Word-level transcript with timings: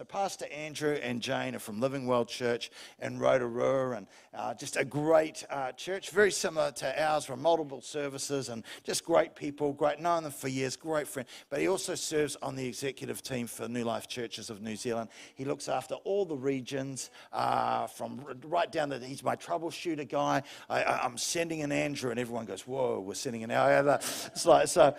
So, 0.00 0.04
Pastor 0.06 0.46
Andrew 0.46 0.94
and 0.94 1.20
Jane 1.20 1.54
are 1.54 1.58
from 1.58 1.78
Living 1.78 2.06
Well 2.06 2.24
Church 2.24 2.70
in 3.02 3.18
Rotorua, 3.18 3.98
and 3.98 4.06
uh, 4.32 4.54
just 4.54 4.78
a 4.78 4.84
great 4.86 5.44
uh, 5.50 5.72
church, 5.72 6.08
very 6.08 6.32
similar 6.32 6.72
to 6.72 7.04
ours, 7.04 7.26
from 7.26 7.42
multiple 7.42 7.82
services, 7.82 8.48
and 8.48 8.64
just 8.82 9.04
great 9.04 9.34
people, 9.34 9.74
great, 9.74 10.00
known 10.00 10.22
them 10.22 10.32
for 10.32 10.48
years, 10.48 10.74
great 10.74 11.06
friend. 11.06 11.28
But 11.50 11.60
he 11.60 11.68
also 11.68 11.94
serves 11.94 12.34
on 12.36 12.56
the 12.56 12.66
executive 12.66 13.22
team 13.22 13.46
for 13.46 13.68
New 13.68 13.84
Life 13.84 14.08
Churches 14.08 14.48
of 14.48 14.62
New 14.62 14.74
Zealand. 14.74 15.10
He 15.34 15.44
looks 15.44 15.68
after 15.68 15.96
all 15.96 16.24
the 16.24 16.34
regions, 16.34 17.10
uh, 17.30 17.86
from 17.86 18.24
right 18.44 18.72
down 18.72 18.88
to, 18.88 19.00
he's 19.00 19.22
my 19.22 19.36
troubleshooter 19.36 20.08
guy. 20.08 20.44
I, 20.70 21.04
am 21.04 21.18
sending 21.18 21.60
an 21.60 21.72
Andrew, 21.72 22.10
and 22.10 22.18
everyone 22.18 22.46
goes, 22.46 22.66
Whoa, 22.66 23.00
we're 23.00 23.12
sending 23.12 23.44
an 23.44 23.50
hour. 23.50 23.98
It's 24.30 24.46
like, 24.46 24.68
so 24.68 24.94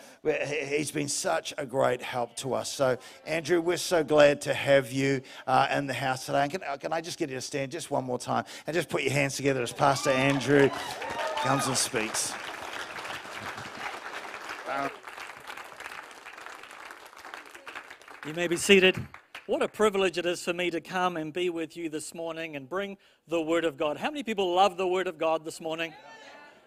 he's 0.67 0.91
been 0.91 1.07
such 1.07 1.55
a 1.57 1.65
great 1.65 2.03
help 2.03 2.35
to 2.35 2.53
us. 2.53 2.71
So, 2.71 2.99
Andrew, 3.25 3.61
we're 3.61 3.77
so 3.77 4.03
glad 4.03 4.41
to 4.41 4.53
have 4.53 4.90
you 4.91 5.21
uh, 5.47 5.67
in 5.71 5.87
the 5.87 5.93
house 5.93 6.25
today. 6.25 6.43
And 6.43 6.51
can, 6.51 6.63
uh, 6.63 6.77
can 6.77 6.93
I 6.93 7.01
just 7.01 7.17
get 7.17 7.29
you 7.29 7.35
to 7.35 7.41
stand 7.41 7.71
just 7.71 7.91
one 7.91 8.03
more 8.03 8.19
time 8.19 8.45
and 8.67 8.73
just 8.73 8.89
put 8.89 9.03
your 9.03 9.11
hands 9.13 9.35
together 9.35 9.61
as 9.61 9.71
Pastor 9.71 10.09
Andrew 10.09 10.69
comes 11.43 11.67
and 11.67 11.77
speaks. 11.77 12.33
You 18.23 18.35
may 18.35 18.47
be 18.47 18.55
seated. 18.55 19.03
What 19.47 19.63
a 19.63 19.67
privilege 19.67 20.19
it 20.19 20.27
is 20.27 20.43
for 20.43 20.53
me 20.53 20.69
to 20.69 20.79
come 20.79 21.17
and 21.17 21.33
be 21.33 21.49
with 21.49 21.75
you 21.75 21.89
this 21.89 22.13
morning 22.13 22.55
and 22.55 22.69
bring 22.69 22.97
the 23.27 23.41
Word 23.41 23.65
of 23.65 23.77
God. 23.77 23.97
How 23.97 24.11
many 24.11 24.21
people 24.21 24.53
love 24.53 24.77
the 24.77 24.87
Word 24.87 25.07
of 25.07 25.17
God 25.17 25.43
this 25.43 25.59
morning? 25.59 25.91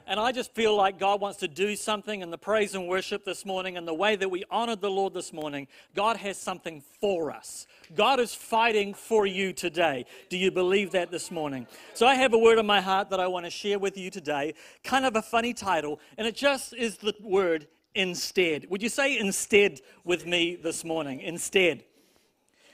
And 0.06 0.20
I 0.20 0.32
just 0.32 0.54
feel 0.54 0.76
like 0.76 0.98
God 0.98 1.20
wants 1.20 1.38
to 1.38 1.48
do 1.48 1.76
something 1.76 2.20
in 2.20 2.30
the 2.30 2.36
praise 2.36 2.74
and 2.74 2.86
worship 2.86 3.24
this 3.24 3.46
morning 3.46 3.78
and 3.78 3.88
the 3.88 3.94
way 3.94 4.16
that 4.16 4.30
we 4.30 4.44
honored 4.50 4.82
the 4.82 4.90
Lord 4.90 5.14
this 5.14 5.32
morning. 5.32 5.66
God 5.94 6.18
has 6.18 6.36
something 6.36 6.82
for 7.00 7.30
us. 7.30 7.66
God 7.94 8.20
is 8.20 8.34
fighting 8.34 8.92
for 8.92 9.26
you 9.26 9.54
today. 9.54 10.04
Do 10.28 10.36
you 10.36 10.50
believe 10.50 10.90
that 10.90 11.10
this 11.10 11.30
morning? 11.30 11.66
So 11.94 12.06
I 12.06 12.16
have 12.16 12.34
a 12.34 12.38
word 12.38 12.58
in 12.58 12.66
my 12.66 12.82
heart 12.82 13.08
that 13.10 13.20
I 13.20 13.28
want 13.28 13.46
to 13.46 13.50
share 13.50 13.78
with 13.78 13.96
you 13.96 14.10
today. 14.10 14.54
Kind 14.82 15.06
of 15.06 15.16
a 15.16 15.22
funny 15.22 15.54
title, 15.54 16.00
and 16.18 16.26
it 16.26 16.36
just 16.36 16.74
is 16.74 16.98
the 16.98 17.14
word 17.22 17.66
instead. 17.94 18.66
Would 18.68 18.82
you 18.82 18.90
say 18.90 19.18
instead 19.18 19.80
with 20.04 20.26
me 20.26 20.56
this 20.56 20.84
morning? 20.84 21.20
Instead. 21.20 21.84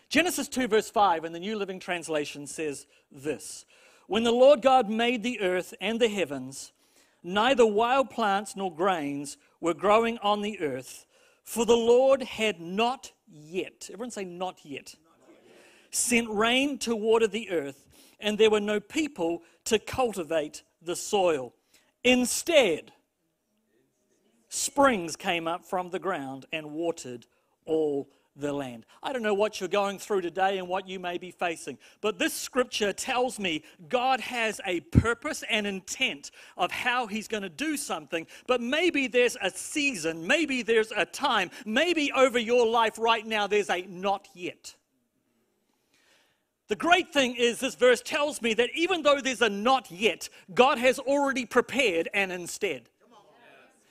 Genesis 0.08 0.48
2, 0.48 0.66
verse 0.66 0.90
5 0.90 1.24
in 1.24 1.32
the 1.32 1.38
New 1.38 1.56
Living 1.56 1.78
Translation 1.78 2.48
says 2.48 2.86
this 3.12 3.64
When 4.08 4.24
the 4.24 4.32
Lord 4.32 4.62
God 4.62 4.90
made 4.90 5.22
the 5.22 5.40
earth 5.40 5.74
and 5.80 6.00
the 6.00 6.08
heavens, 6.08 6.72
neither 7.22 7.66
wild 7.66 8.10
plants 8.10 8.56
nor 8.56 8.74
grains 8.74 9.36
were 9.60 9.74
growing 9.74 10.18
on 10.18 10.42
the 10.42 10.60
earth, 10.60 11.06
for 11.42 11.64
the 11.66 11.76
Lord 11.76 12.22
had 12.22 12.60
not 12.60 13.12
yet, 13.26 13.88
everyone 13.92 14.10
say, 14.10 14.24
not 14.24 14.58
yet, 14.64 14.94
sent 15.90 16.28
rain 16.30 16.78
to 16.78 16.94
water 16.94 17.26
the 17.26 17.50
earth, 17.50 17.88
and 18.20 18.38
there 18.38 18.50
were 18.50 18.60
no 18.60 18.80
people 18.80 19.42
to 19.64 19.78
cultivate 19.78 20.62
the 20.82 20.96
soil. 20.96 21.54
Instead, 22.04 22.92
springs 24.48 25.16
came 25.16 25.46
up 25.46 25.64
from 25.64 25.90
the 25.90 25.98
ground 25.98 26.46
and 26.52 26.72
watered 26.72 27.26
all 27.64 28.08
the 28.36 28.52
land. 28.52 28.86
I 29.02 29.12
don't 29.12 29.22
know 29.22 29.34
what 29.34 29.60
you're 29.60 29.68
going 29.68 29.98
through 29.98 30.22
today 30.22 30.58
and 30.58 30.68
what 30.68 30.88
you 30.88 30.98
may 30.98 31.18
be 31.18 31.30
facing, 31.30 31.78
but 32.00 32.18
this 32.18 32.32
scripture 32.32 32.92
tells 32.92 33.38
me 33.38 33.62
God 33.88 34.20
has 34.20 34.60
a 34.66 34.80
purpose 34.80 35.42
and 35.50 35.66
intent 35.66 36.30
of 36.56 36.70
how 36.70 37.06
He's 37.06 37.28
going 37.28 37.42
to 37.42 37.48
do 37.48 37.76
something, 37.76 38.26
but 38.46 38.60
maybe 38.60 39.06
there's 39.06 39.36
a 39.42 39.50
season, 39.50 40.26
maybe 40.26 40.62
there's 40.62 40.92
a 40.92 41.04
time, 41.04 41.50
maybe 41.64 42.12
over 42.12 42.38
your 42.38 42.66
life 42.66 42.98
right 42.98 43.26
now 43.26 43.46
there's 43.46 43.70
a 43.70 43.82
not 43.82 44.28
yet. 44.34 44.74
The 46.68 46.76
great 46.76 47.12
thing 47.12 47.34
is, 47.34 47.58
this 47.58 47.74
verse 47.74 48.00
tells 48.00 48.40
me 48.40 48.54
that 48.54 48.70
even 48.76 49.02
though 49.02 49.20
there's 49.20 49.42
a 49.42 49.48
not 49.48 49.90
yet, 49.90 50.28
God 50.54 50.78
has 50.78 51.00
already 51.00 51.44
prepared 51.44 52.08
and 52.14 52.30
instead. 52.30 52.88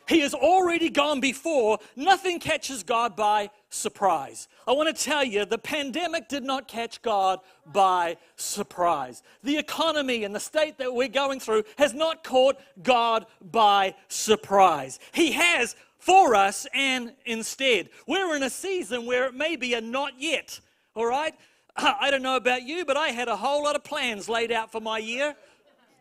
He 0.09 0.21
has 0.21 0.33
already 0.33 0.89
gone 0.89 1.19
before. 1.19 1.77
Nothing 1.95 2.39
catches 2.39 2.83
God 2.83 3.15
by 3.15 3.51
surprise. 3.69 4.47
I 4.67 4.71
want 4.71 4.95
to 4.95 5.03
tell 5.03 5.23
you, 5.23 5.45
the 5.45 5.57
pandemic 5.57 6.27
did 6.27 6.43
not 6.43 6.67
catch 6.67 7.01
God 7.01 7.39
by 7.65 8.17
surprise. 8.35 9.21
The 9.43 9.57
economy 9.57 10.23
and 10.23 10.33
the 10.33 10.39
state 10.39 10.77
that 10.79 10.93
we're 10.93 11.07
going 11.07 11.39
through 11.39 11.63
has 11.77 11.93
not 11.93 12.23
caught 12.23 12.57
God 12.81 13.25
by 13.51 13.95
surprise. 14.07 14.99
He 15.11 15.31
has 15.33 15.75
for 15.99 16.33
us 16.33 16.65
and 16.73 17.13
instead. 17.25 17.89
We're 18.07 18.35
in 18.35 18.43
a 18.43 18.49
season 18.49 19.05
where 19.05 19.25
it 19.25 19.35
may 19.35 19.55
be 19.55 19.73
a 19.75 19.81
not 19.81 20.13
yet, 20.17 20.59
all 20.95 21.05
right? 21.05 21.33
I 21.75 22.09
don't 22.09 22.23
know 22.23 22.37
about 22.37 22.63
you, 22.63 22.85
but 22.85 22.97
I 22.97 23.09
had 23.09 23.27
a 23.27 23.35
whole 23.35 23.63
lot 23.63 23.75
of 23.75 23.83
plans 23.83 24.27
laid 24.27 24.51
out 24.51 24.71
for 24.71 24.81
my 24.81 24.97
year, 24.97 25.35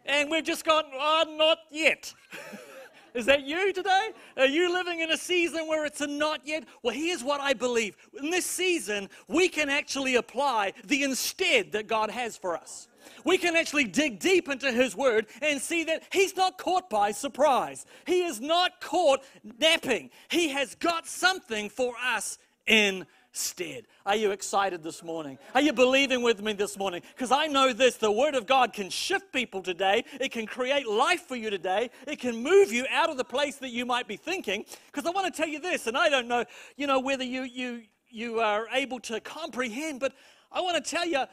and 0.07 0.31
we've 0.31 0.45
just 0.45 0.65
gone, 0.65 0.85
oh, 0.95 1.37
not 1.37 1.59
yet. 1.71 2.13
Is 3.15 3.27
that 3.27 3.47
you 3.47 3.73
today? 3.73 4.11
Are 4.37 4.47
you 4.47 4.73
living 4.73 5.01
in 5.01 5.11
a 5.11 5.17
season 5.17 5.67
where 5.67 5.85
it's 5.85 6.01
a 6.01 6.07
not 6.07 6.47
yet? 6.47 6.65
Well, 6.83 6.95
here's 6.95 7.25
what 7.25 7.41
I 7.41 7.53
believe. 7.53 7.97
In 8.21 8.31
this 8.31 8.47
season, 8.47 9.09
we 9.27 9.49
can 9.49 9.69
actually 9.69 10.17
apply 10.17 10.75
the 10.85 11.03
instead 11.03 11.73
that 11.73 11.87
God 11.87 12.11
has 12.11 12.37
for 12.37 12.57
us. 12.57 12.89
We 13.25 13.39
can 13.39 13.57
actually 13.57 13.85
dig 13.85 14.21
deep 14.21 14.49
into 14.49 14.71
His 14.71 14.95
Word 14.95 15.27
and 15.41 15.61
see 15.61 15.85
that 15.85 16.03
He's 16.13 16.37
not 16.37 16.59
caught 16.59 16.91
by 16.91 17.13
surprise. 17.13 17.87
He 18.07 18.23
is 18.23 18.41
not 18.41 18.81
caught 18.81 19.25
napping. 19.59 20.11
He 20.31 20.49
has 20.51 20.75
got 20.75 21.07
something 21.07 21.71
for 21.71 21.95
us 22.05 22.39
in 22.67 23.07
stead. 23.39 23.87
Are 24.05 24.17
you 24.17 24.33
excited 24.33 24.83
this 24.83 25.03
morning? 25.03 25.39
Are 25.55 25.61
you 25.61 25.73
believing 25.73 26.23
with 26.23 26.43
me 26.43 26.53
this 26.53 26.77
morning? 26.77 27.03
Because 27.15 27.31
I 27.31 27.47
know 27.47 27.73
this 27.73 27.97
the 27.97 28.11
Word 28.11 28.35
of 28.35 28.47
God 28.47 28.73
can 28.73 28.91
shift 28.91 29.33
people 29.33 29.63
today, 29.63 30.05
it 30.21 30.33
can 30.33 30.47
create 30.47 30.87
life 30.87 31.23
for 31.23 31.37
you 31.37 31.51
today, 31.51 31.91
it 32.07 32.19
can 32.19 32.43
move 32.43 32.73
you 32.73 32.87
out 32.91 33.11
of 33.11 33.17
the 33.17 33.25
place 33.25 33.57
that 33.57 33.71
you 33.71 33.87
might 33.87 34.09
be 34.09 34.17
thinking. 34.17 34.65
Because 34.87 35.07
I 35.07 35.11
want 35.11 35.33
to 35.33 35.37
tell 35.37 35.49
you 35.49 35.61
this, 35.61 35.87
and 35.87 35.97
I 35.97 36.09
don't 36.09 36.29
know, 36.29 36.45
you 36.77 36.87
know, 36.87 36.99
whether 36.99 37.25
you, 37.25 37.43
you, 37.43 37.83
you 38.09 38.41
are 38.41 38.67
able 38.73 39.01
to 39.01 39.21
comprehend, 39.21 40.01
but 40.01 40.13
I 40.51 40.61
want 40.61 40.83
to 40.83 40.91
tell 40.91 41.07
you 41.07 41.25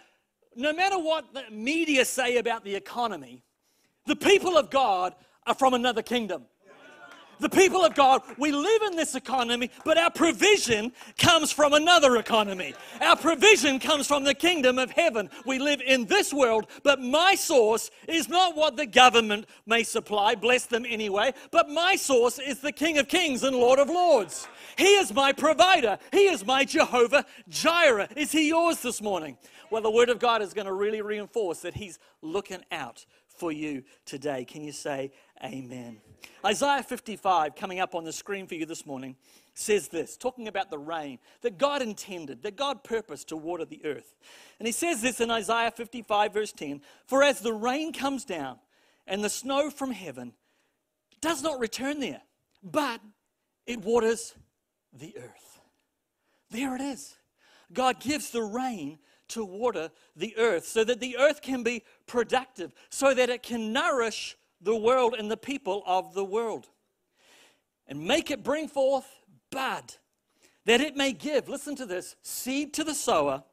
no 0.56 0.74
matter 0.74 0.98
what 0.98 1.34
the 1.34 1.44
media 1.52 2.06
say 2.06 2.38
about 2.38 2.64
the 2.64 2.76
economy, 2.76 3.44
the 4.06 4.16
people 4.16 4.58
of 4.58 4.70
God 4.70 5.16
are 5.46 5.56
from 5.56 5.74
another 5.74 6.02
kingdom 6.02 6.46
the 7.40 7.50
people 7.50 7.84
of 7.84 7.96
God, 7.96 8.22
we 8.38 8.52
live 8.52 8.82
in 8.84 8.96
this 8.96 9.16
economy, 9.16 9.72
but 9.84 9.98
our 9.98 10.12
provision 10.12 10.92
comes 11.18 11.52
from 11.52 11.74
another 11.74 12.18
economy. 12.18 12.74
Our 13.02 13.16
provision 13.16 13.80
comes 13.80 14.08
from 14.08 14.24
the 14.24 14.34
kingdom 14.34 14.80
of 14.80 14.92
heaven. 14.92 15.30
We 15.46 15.60
live 15.60 15.82
in 15.82 16.06
this 16.06 16.34
world, 16.34 16.68
but 16.84 17.02
my 17.02 17.36
source 17.36 17.92
is 18.08 18.30
not 18.30 18.56
what 18.56 18.78
the 18.78 18.86
government 18.86 19.46
may 19.66 19.84
supply, 19.84 20.36
bless 20.36 20.66
them 20.66 20.86
anyway, 20.88 21.34
but 21.52 21.70
my 21.70 21.96
source 21.96 22.40
is 22.40 22.60
the 22.60 22.72
King 22.72 22.98
of 22.98 23.08
Kings 23.08 23.44
and 23.44 23.56
Lord 23.56 23.80
of 23.80 23.90
Lords. 23.90 24.48
He 24.78 24.96
is 24.96 25.14
my 25.14 25.32
provider. 25.32 25.98
He 26.12 26.28
is 26.28 26.46
my 26.46 26.66
Jehovah 26.66 27.26
Jireh. 27.50 28.10
Is 28.16 28.32
he 28.32 28.50
yours 28.50 28.82
this 28.82 29.02
morning? 29.02 29.38
Well, 29.72 29.82
the 29.82 29.92
Word 29.92 30.10
of 30.10 30.20
God 30.20 30.42
is 30.42 30.54
going 30.54 30.68
to 30.68 30.74
really 30.74 31.02
reinforce 31.02 31.62
that 31.62 31.74
He's 31.74 32.00
looking 32.22 32.64
out 32.72 33.06
for 33.28 33.52
you 33.52 33.84
today. 34.06 34.46
Can 34.46 34.64
you 34.64 34.72
say 34.72 35.12
amen? 35.44 35.98
Isaiah 36.46 36.84
55, 36.84 37.56
coming 37.56 37.80
up 37.80 37.96
on 37.96 38.04
the 38.04 38.14
screen 38.14 38.48
for 38.48 38.56
you 38.56 38.66
this 38.66 38.86
morning, 38.86 39.16
says 39.54 39.88
this, 39.88 40.18
talking 40.18 40.48
about 40.48 40.70
the 40.70 40.78
rain 40.78 41.20
that 41.42 41.58
God 41.58 41.82
intended, 41.82 42.44
that 42.44 42.56
God 42.56 42.84
purposed 42.84 43.30
to 43.30 43.38
water 43.38 43.66
the 43.66 43.84
earth. 43.86 44.16
And 44.60 44.68
he 44.68 44.72
says 44.72 45.02
this 45.02 45.22
in 45.22 45.32
Isaiah 45.32 45.72
55, 45.72 46.34
verse 46.34 46.52
10 46.52 46.82
For 47.08 47.24
as 47.24 47.40
the 47.40 47.54
rain 47.54 47.94
comes 47.94 48.26
down 48.26 48.60
and 49.08 49.24
the 49.24 49.30
snow 49.30 49.70
from 49.70 49.92
heaven 49.92 50.34
does 51.22 51.42
not 51.42 51.60
return 51.60 52.00
there, 52.00 52.22
but 52.64 53.02
it 53.66 53.82
waters 53.82 54.36
the 54.94 55.16
earth. 55.18 55.60
There 56.52 56.76
it 56.76 56.82
is. 56.82 57.16
God 57.74 58.00
gives 58.00 58.30
the 58.30 58.44
rain 58.44 59.00
to 59.30 59.44
water 59.44 59.90
the 60.16 60.38
earth 60.38 60.68
so 60.68 60.84
that 60.84 61.00
the 61.00 61.18
earth 61.18 61.42
can 61.42 61.64
be 61.64 61.84
productive, 62.06 62.74
so 62.90 63.14
that 63.14 63.30
it 63.30 63.42
can 63.42 63.74
nourish 63.74 64.38
the 64.62 64.76
world 64.76 65.16
and 65.18 65.30
the 65.30 65.38
people 65.38 65.84
of 65.86 66.14
the 66.14 66.26
world. 66.26 66.68
And 67.88 68.06
make 68.06 68.32
it 68.32 68.44
bring 68.44 68.68
forth 68.68 69.06
bud, 69.52 69.96
that 70.66 70.82
it 70.82 70.96
may 70.96 71.14
give, 71.14 71.48
listen 71.48 71.76
to 71.76 71.86
this, 71.86 72.16
seed 72.24 72.74
to 72.76 72.84
the 72.84 72.96
sower 72.96 73.44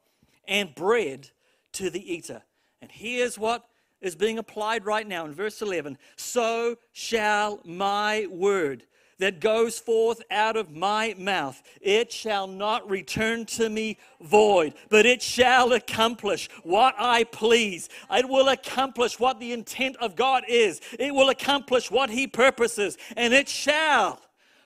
and 0.49 0.75
bread 0.75 1.31
to 1.73 1.91
the 1.91 2.13
eater. 2.13 2.43
And 2.81 2.91
here's 2.91 3.39
what 3.39 3.67
is 4.01 4.17
being 4.17 4.39
applied 4.39 4.85
right 4.85 5.07
now 5.07 5.25
in 5.25 5.33
verse 5.33 5.63
11 5.63 5.97
So 6.17 6.77
shall 6.93 7.61
my 7.65 8.27
word 8.31 8.85
that 9.23 9.39
goes 9.39 9.79
forth 9.79 10.21
out 10.33 10.57
of 10.57 10.75
my 10.75 11.15
mouth. 11.17 11.63
It 11.81 12.11
shall 12.11 12.49
not 12.49 12.91
return 12.91 13.47
to 13.47 13.69
me 13.69 13.97
void, 14.21 14.75
but 14.89 15.07
it 15.07 15.23
shall 15.23 15.73
accomplish 15.75 16.49
what 16.65 16.97
I 16.99 17.23
please. 17.23 17.89
It 18.11 18.29
will 18.29 18.49
accomplish 18.49 19.21
what 19.21 19.39
the 19.39 19.53
intent 19.53 19.95
of 19.99 20.17
God 20.17 20.43
is. 20.49 20.81
It 20.99 21.15
will 21.15 21.29
accomplish 21.29 21.89
what 21.89 22.11
He 22.11 22.27
purposes, 22.27 22.99
and 23.17 23.33
it 23.33 23.49
shall 23.49 24.21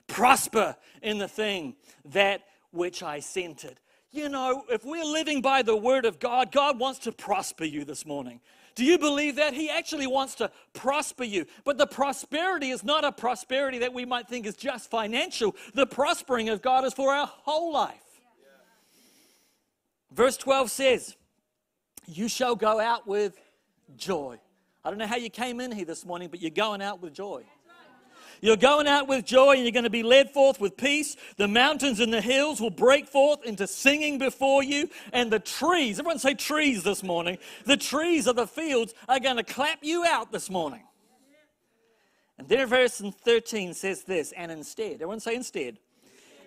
prosper 0.07 0.75
in 1.03 1.19
the 1.19 1.29
thing 1.29 1.77
that 2.07 2.41
which 2.71 3.03
I 3.03 3.21
sent 3.21 3.63
it. 3.63 3.79
you 4.11 4.31
know, 4.31 4.65
if 4.71 4.87
we're 4.87 5.05
living 5.05 5.43
by 5.43 5.61
the 5.61 5.77
word 5.77 6.07
of 6.07 6.19
God, 6.19 6.51
God 6.51 6.79
wants 6.79 7.01
to 7.01 7.13
prosper 7.13 7.65
you 7.65 7.85
this 7.85 8.07
morning. 8.07 8.41
Do 8.77 8.85
you 8.85 8.99
believe 8.99 9.37
that? 9.37 9.55
He 9.55 9.71
actually 9.71 10.07
wants 10.07 10.37
to 10.37 10.51
prosper 10.75 11.25
you. 11.25 11.47
But 11.65 11.79
the 11.79 11.87
prosperity 11.87 12.71
is 12.71 12.85
not 12.85 13.05
a 13.05 13.11
prosperity 13.11 13.79
that 13.79 13.93
we 13.93 14.05
might 14.05 14.29
think 14.29 14.47
is 14.47 14.55
just 14.55 14.91
financial. 14.91 15.57
The 15.75 15.87
prospering 15.87 16.51
of 16.51 16.61
God 16.61 16.85
is 16.85 16.93
for 16.93 17.13
our 17.13 17.27
whole 17.27 17.73
life. 17.73 18.03
Verse 20.13 20.37
12 20.37 20.71
says, 20.71 21.17
You 22.07 22.29
shall 22.29 22.55
go 22.55 22.79
out 22.79 23.07
with 23.07 23.41
joy. 23.97 24.39
I 24.85 24.91
don't 24.91 24.99
know 24.99 25.07
how 25.07 25.17
you 25.17 25.31
came 25.31 25.61
in 25.61 25.73
here 25.73 25.87
this 25.87 26.05
morning, 26.05 26.29
but 26.29 26.43
you're 26.43 26.51
going 26.51 26.83
out 26.83 27.01
with 27.01 27.15
joy. 27.15 27.45
You're 28.41 28.57
going 28.57 28.87
out 28.87 29.09
with 29.09 29.25
joy 29.25 29.55
and 29.55 29.63
you're 29.63 29.73
going 29.73 29.85
to 29.85 29.91
be 29.91 30.03
led 30.03 30.31
forth 30.33 30.61
with 30.61 30.77
peace. 30.77 31.17
The 31.37 31.49
mountains 31.49 32.01
and 32.01 32.13
the 32.13 32.21
hills 32.21 32.61
will 32.61 32.71
break 32.71 33.09
forth 33.09 33.45
into 33.45 33.67
singing 33.67 34.19
before 34.19 34.63
you. 34.63 34.89
And 35.13 35.31
the 35.31 35.39
trees, 35.39 35.99
everyone 35.99 36.19
say 36.19 36.35
trees 36.35 36.83
this 36.83 37.03
morning, 37.03 37.39
the 37.65 37.77
trees 37.77 38.27
of 38.27 38.37
the 38.37 38.47
fields 38.47 38.95
are 39.09 39.21
going 39.21 39.37
to 39.37 39.45
clap 39.45 39.79
you 39.83 40.05
out 40.05 40.33
this 40.33 40.51
morning. 40.51 40.83
And 42.39 42.49
then 42.49 42.67
verse 42.67 43.01
13 43.25 43.75
says 43.75 44.05
this, 44.05 44.33
and 44.33 44.53
instead, 44.53 44.95
everyone 44.95 45.21
say 45.21 45.35
instead, 45.35 45.79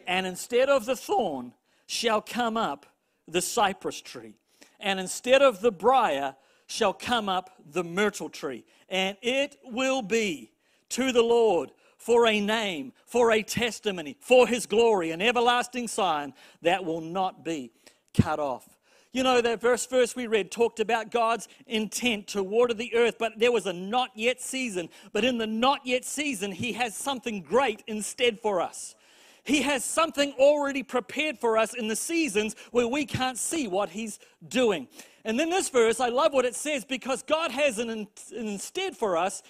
and 0.05 0.27
instead 0.27 0.69
of 0.69 0.85
the 0.85 0.95
thorn 0.95 1.53
shall 1.87 2.21
come 2.21 2.57
up 2.57 2.85
the 3.27 3.41
cypress 3.41 4.01
tree, 4.01 4.35
and 4.79 4.99
instead 4.99 5.41
of 5.41 5.61
the 5.61 5.71
brier 5.71 6.35
shall 6.67 6.93
come 6.93 7.27
up 7.27 7.55
the 7.65 7.83
myrtle 7.83 8.29
tree, 8.29 8.63
and 8.87 9.17
it 9.21 9.57
will 9.65 10.03
be 10.03 10.51
to 10.89 11.11
the 11.11 11.23
Lord 11.23 11.71
for 11.99 12.25
a 12.25 12.39
name, 12.39 12.93
for 13.05 13.31
a 13.31 13.43
testimony, 13.43 14.17
for 14.19 14.47
his 14.47 14.65
glory, 14.65 15.11
an 15.11 15.21
everlasting 15.21 15.87
sign 15.87 16.33
that 16.63 16.83
will 16.83 17.01
not 17.01 17.43
be 17.43 17.71
cut 18.19 18.39
off. 18.39 18.67
You 19.11 19.23
know, 19.23 19.41
that 19.41 19.59
verse 19.59 19.85
first 19.85 20.15
we 20.15 20.27
read 20.27 20.49
talked 20.51 20.79
about 20.79 21.11
God's 21.11 21.47
intent 21.67 22.27
to 22.27 22.43
water 22.43 22.73
the 22.73 22.95
earth, 22.95 23.15
but 23.19 23.37
there 23.37 23.51
was 23.51 23.65
a 23.65 23.73
not 23.73 24.11
yet 24.15 24.39
season. 24.39 24.87
But 25.11 25.25
in 25.25 25.37
the 25.37 25.47
not 25.47 25.81
yet 25.83 26.05
season, 26.05 26.51
He 26.51 26.73
has 26.73 26.95
something 26.95 27.41
great 27.41 27.83
instead 27.87 28.39
for 28.39 28.61
us. 28.61 28.95
He 29.43 29.63
has 29.63 29.83
something 29.83 30.33
already 30.33 30.83
prepared 30.83 31.39
for 31.39 31.57
us 31.57 31.73
in 31.73 31.87
the 31.87 31.95
seasons 31.95 32.55
where 32.71 32.87
we 32.87 33.05
can't 33.05 33.37
see 33.37 33.67
what 33.67 33.89
He's 33.89 34.19
doing. 34.47 34.87
And 35.25 35.39
then 35.39 35.49
this 35.49 35.69
verse, 35.69 35.99
I 35.99 36.09
love 36.09 36.33
what 36.33 36.45
it 36.45 36.55
says 36.55 36.85
because 36.85 37.23
God 37.23 37.51
has 37.51 37.79
an, 37.79 37.89
an 37.89 38.07
instead 38.31 38.95
for 38.95 39.17
us 39.17 39.41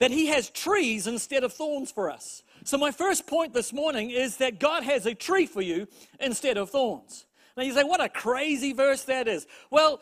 that 0.00 0.10
He 0.10 0.26
has 0.26 0.50
trees 0.50 1.06
instead 1.06 1.44
of 1.44 1.52
thorns 1.52 1.90
for 1.90 2.10
us. 2.10 2.42
So, 2.64 2.78
my 2.78 2.90
first 2.90 3.26
point 3.26 3.52
this 3.52 3.72
morning 3.72 4.10
is 4.10 4.38
that 4.38 4.58
God 4.58 4.82
has 4.84 5.06
a 5.06 5.14
tree 5.14 5.46
for 5.46 5.62
you 5.62 5.86
instead 6.20 6.56
of 6.56 6.70
thorns. 6.70 7.26
Now, 7.56 7.62
you 7.62 7.72
say, 7.72 7.84
what 7.84 8.02
a 8.02 8.08
crazy 8.08 8.72
verse 8.72 9.04
that 9.04 9.28
is. 9.28 9.46
Well, 9.70 10.00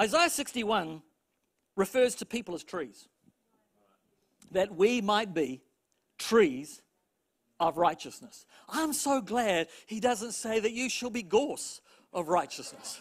Isaiah 0.00 0.30
61 0.30 1.02
refers 1.76 2.14
to 2.16 2.26
people 2.26 2.54
as 2.54 2.62
trees, 2.62 3.08
that 4.52 4.74
we 4.74 5.00
might 5.00 5.34
be 5.34 5.60
trees 6.18 6.82
of 7.60 7.76
righteousness. 7.76 8.46
I'm 8.68 8.92
so 8.92 9.20
glad 9.20 9.68
he 9.86 9.98
doesn't 10.00 10.32
say 10.32 10.60
that 10.60 10.72
you 10.72 10.88
shall 10.88 11.10
be 11.10 11.22
gorse 11.22 11.80
of 12.12 12.28
righteousness. 12.28 13.00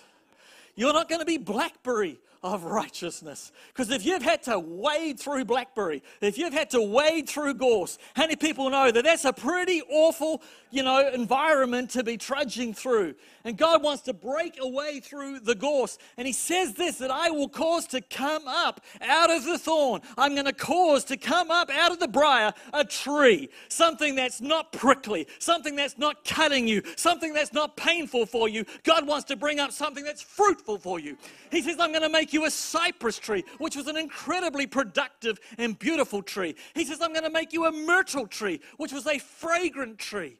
You're 0.75 0.93
not 0.93 1.09
going 1.09 1.19
to 1.19 1.25
be 1.25 1.37
blackberry 1.37 2.19
of 2.43 2.63
righteousness. 2.63 3.51
Because 3.69 3.89
if 3.89 4.05
you've 4.05 4.23
had 4.23 4.43
to 4.43 4.59
wade 4.59 5.19
through 5.19 5.45
Blackberry, 5.45 6.03
if 6.21 6.37
you've 6.37 6.53
had 6.53 6.69
to 6.71 6.81
wade 6.81 7.27
through 7.27 7.55
Gorse, 7.55 7.97
how 8.15 8.23
many 8.23 8.35
people 8.35 8.69
know 8.69 8.91
that 8.91 9.03
that's 9.03 9.25
a 9.25 9.33
pretty 9.33 9.81
awful, 9.89 10.41
you 10.71 10.83
know, 10.83 11.09
environment 11.09 11.89
to 11.91 12.03
be 12.03 12.17
trudging 12.17 12.73
through? 12.73 13.15
And 13.43 13.57
God 13.57 13.81
wants 13.81 14.03
to 14.03 14.13
break 14.13 14.57
away 14.61 14.99
through 14.99 15.39
the 15.39 15.55
gorse. 15.55 15.97
And 16.17 16.27
He 16.27 16.33
says 16.33 16.73
this 16.73 16.97
that 16.97 17.11
I 17.11 17.29
will 17.29 17.47
cause 17.47 17.87
to 17.87 18.01
come 18.01 18.47
up 18.47 18.81
out 19.01 19.31
of 19.31 19.45
the 19.45 19.57
thorn. 19.57 20.01
I'm 20.17 20.33
going 20.33 20.45
to 20.45 20.53
cause 20.53 21.05
to 21.05 21.17
come 21.17 21.49
up 21.49 21.69
out 21.69 21.91
of 21.91 21.99
the 21.99 22.07
briar 22.07 22.53
a 22.73 22.83
tree, 22.83 23.49
something 23.69 24.15
that's 24.15 24.41
not 24.41 24.71
prickly, 24.73 25.27
something 25.39 25.75
that's 25.75 25.97
not 25.97 26.25
cutting 26.25 26.67
you, 26.67 26.81
something 26.95 27.33
that's 27.33 27.53
not 27.53 27.77
painful 27.77 28.25
for 28.25 28.49
you. 28.49 28.65
God 28.83 29.07
wants 29.07 29.25
to 29.25 29.35
bring 29.35 29.59
up 29.59 29.71
something 29.71 30.03
that's 30.03 30.21
fruitful 30.21 30.77
for 30.77 30.99
you. 30.99 31.17
He 31.51 31.61
says, 31.61 31.77
I'm 31.79 31.91
going 31.91 32.03
to 32.03 32.09
make 32.09 32.26
you 32.33 32.45
a 32.45 32.51
cypress 32.51 33.19
tree, 33.19 33.43
which 33.57 33.75
was 33.75 33.87
an 33.87 33.97
incredibly 33.97 34.67
productive 34.67 35.39
and 35.57 35.77
beautiful 35.77 36.21
tree. 36.21 36.55
He 36.73 36.85
says, 36.85 37.01
I'm 37.01 37.13
going 37.13 37.25
to 37.25 37.29
make 37.29 37.53
you 37.53 37.65
a 37.65 37.71
myrtle 37.71 38.27
tree, 38.27 38.61
which 38.77 38.91
was 38.91 39.05
a 39.07 39.19
fragrant 39.19 39.99
tree. 39.99 40.39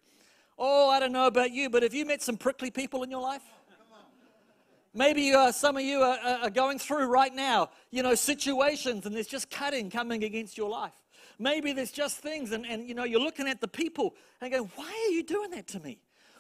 Oh, 0.58 0.90
I 0.90 1.00
don't 1.00 1.12
know 1.12 1.28
about 1.28 1.52
you, 1.52 1.70
but 1.70 1.84
have 1.84 1.94
you 1.94 2.06
met 2.06 2.22
some 2.22 2.38
prickly 2.38 2.72
people 2.72 3.04
in 3.04 3.12
your 3.12 3.22
life? 3.22 3.44
Maybe 4.94 5.32
uh, 5.32 5.52
some 5.52 5.78
of 5.78 5.84
you 5.84 6.02
are, 6.02 6.18
are 6.18 6.50
going 6.50 6.80
through 6.80 7.06
right 7.06 7.34
now, 7.34 7.70
you 7.92 8.02
know, 8.02 8.16
situations 8.16 9.06
and 9.06 9.14
there's 9.14 9.28
just 9.28 9.52
cutting 9.52 9.92
coming 9.92 10.24
against 10.24 10.58
your 10.58 10.70
life. 10.70 10.96
Maybe 11.38 11.72
there's 11.72 11.92
just 11.92 12.18
things 12.18 12.52
and, 12.52 12.66
and 12.66 12.90
you 12.90 12.96
know, 12.96 13.04
you're 13.04 13.22
looking 13.22 13.48
at 13.48 13.62
the 13.62 13.68
people 13.68 14.16
and 14.42 14.52
going, 14.52 14.72
why 14.76 14.86
are 14.86 15.12
you 15.12 15.22
doing 15.22 15.52
that 15.52 15.68
to 15.68 15.80
me? 15.80 16.00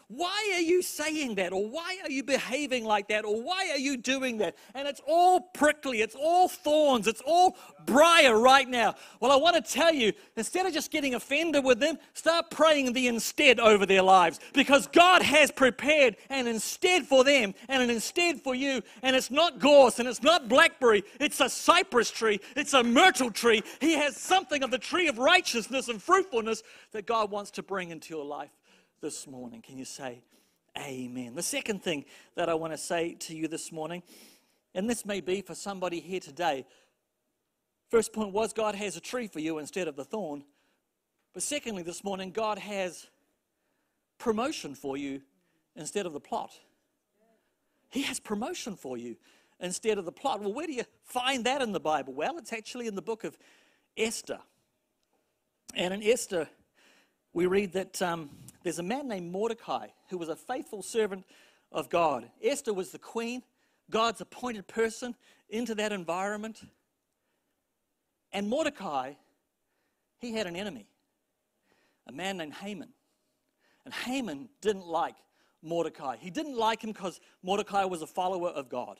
Why 0.09 0.53
are 0.55 0.61
you 0.61 0.81
saying 0.81 1.35
that? 1.35 1.51
Or 1.51 1.67
why 1.67 1.97
are 2.01 2.09
you 2.09 2.23
behaving 2.23 2.85
like 2.85 3.09
that? 3.09 3.25
Or 3.25 3.41
why 3.41 3.69
are 3.71 3.77
you 3.77 3.97
doing 3.97 4.37
that? 4.37 4.55
And 4.73 4.87
it's 4.87 5.01
all 5.05 5.41
prickly, 5.41 6.01
it's 6.01 6.15
all 6.15 6.47
thorns, 6.47 7.07
it's 7.07 7.21
all 7.25 7.57
briar 7.85 8.39
right 8.39 8.67
now. 8.69 8.95
Well, 9.19 9.33
I 9.33 9.35
want 9.35 9.57
to 9.57 9.73
tell 9.73 9.93
you 9.93 10.13
instead 10.37 10.65
of 10.65 10.73
just 10.73 10.91
getting 10.91 11.15
offended 11.15 11.65
with 11.65 11.81
them, 11.81 11.97
start 12.13 12.49
praying 12.51 12.93
the 12.93 13.07
instead 13.07 13.59
over 13.59 13.85
their 13.85 14.01
lives 14.01 14.39
because 14.53 14.87
God 14.87 15.21
has 15.23 15.51
prepared 15.51 16.15
an 16.29 16.47
instead 16.47 17.05
for 17.05 17.25
them 17.25 17.53
and 17.67 17.83
an 17.83 17.89
instead 17.89 18.39
for 18.39 18.55
you. 18.55 18.81
And 19.03 19.13
it's 19.13 19.29
not 19.29 19.59
gorse 19.59 19.99
and 19.99 20.07
it's 20.07 20.23
not 20.23 20.47
blackberry, 20.47 21.03
it's 21.19 21.41
a 21.41 21.49
cypress 21.49 22.11
tree, 22.11 22.39
it's 22.55 22.73
a 22.73 22.81
myrtle 22.81 23.29
tree. 23.29 23.61
He 23.81 23.95
has 23.95 24.15
something 24.15 24.63
of 24.63 24.71
the 24.71 24.77
tree 24.77 25.09
of 25.09 25.17
righteousness 25.17 25.89
and 25.89 26.01
fruitfulness 26.01 26.63
that 26.93 27.05
God 27.05 27.29
wants 27.29 27.51
to 27.51 27.63
bring 27.63 27.89
into 27.89 28.13
your 28.13 28.23
life 28.23 28.51
this 29.01 29.27
morning. 29.27 29.61
Can 29.61 29.77
you 29.77 29.85
say 29.85 30.21
amen? 30.77 31.35
The 31.35 31.43
second 31.43 31.83
thing 31.83 32.05
that 32.35 32.49
I 32.49 32.55
want 32.55 32.73
to 32.73 32.77
say 32.77 33.13
to 33.21 33.35
you 33.35 33.47
this 33.47 33.71
morning, 33.71 34.01
and 34.73 34.89
this 34.89 35.05
may 35.05 35.21
be 35.21 35.41
for 35.41 35.53
somebody 35.53 35.99
here 35.99 36.19
today. 36.19 36.65
First 37.89 38.11
point 38.11 38.33
was 38.33 38.53
God 38.53 38.75
has 38.75 38.97
a 38.97 38.99
tree 38.99 39.27
for 39.27 39.39
you 39.39 39.59
instead 39.59 39.87
of 39.87 39.95
the 39.95 40.03
thorn. 40.03 40.43
But 41.33 41.43
secondly, 41.43 41.83
this 41.83 42.03
morning, 42.03 42.31
God 42.31 42.57
has 42.57 43.07
promotion 44.17 44.73
for 44.73 44.97
you 44.97 45.21
instead 45.75 46.05
of 46.05 46.13
the 46.13 46.19
plot. 46.19 46.51
He 47.89 48.01
has 48.01 48.19
promotion 48.19 48.75
for 48.75 48.97
you 48.97 49.15
instead 49.59 49.97
of 49.97 50.05
the 50.05 50.11
plot. 50.11 50.41
Well, 50.41 50.53
where 50.53 50.67
do 50.67 50.73
you 50.73 50.83
find 51.03 51.45
that 51.45 51.61
in 51.61 51.71
the 51.71 51.79
Bible? 51.79 52.13
Well, 52.13 52.37
it's 52.37 52.51
actually 52.51 52.87
in 52.87 52.95
the 52.95 53.01
book 53.01 53.23
of 53.23 53.37
Esther. 53.95 54.39
And 55.75 55.93
in 55.93 56.03
Esther, 56.03 56.49
we 57.33 57.45
read 57.45 57.73
that 57.73 58.01
um, 58.01 58.29
there's 58.67 58.79
a 58.79 58.83
man 58.83 59.07
named 59.07 59.31
Mordecai 59.31 59.87
who 60.09 60.17
was 60.17 60.27
a 60.27 60.35
faithful 60.35 60.83
servant 60.83 61.23
of 61.71 61.87
God. 61.87 62.29
Esther 62.43 62.73
was 62.73 62.91
the 62.91 62.99
queen, 62.99 63.41
God's 63.89 64.19
appointed 64.19 64.67
person 64.67 65.15
into 65.47 65.73
that 65.75 65.93
environment. 65.93 66.59
And 68.33 68.49
Mordecai, 68.49 69.13
he 70.19 70.33
had 70.33 70.47
an 70.47 70.57
enemy, 70.57 70.85
a 72.07 72.11
man 72.11 72.35
named 72.35 72.55
Haman. 72.55 72.89
And 73.85 73.93
Haman 73.93 74.49
didn't 74.59 74.85
like 74.85 75.15
Mordecai. 75.61 76.17
He 76.19 76.29
didn't 76.29 76.57
like 76.57 76.83
him 76.83 76.91
because 76.91 77.21
Mordecai 77.41 77.85
was 77.85 78.01
a 78.01 78.07
follower 78.07 78.49
of 78.49 78.67
God. 78.67 78.99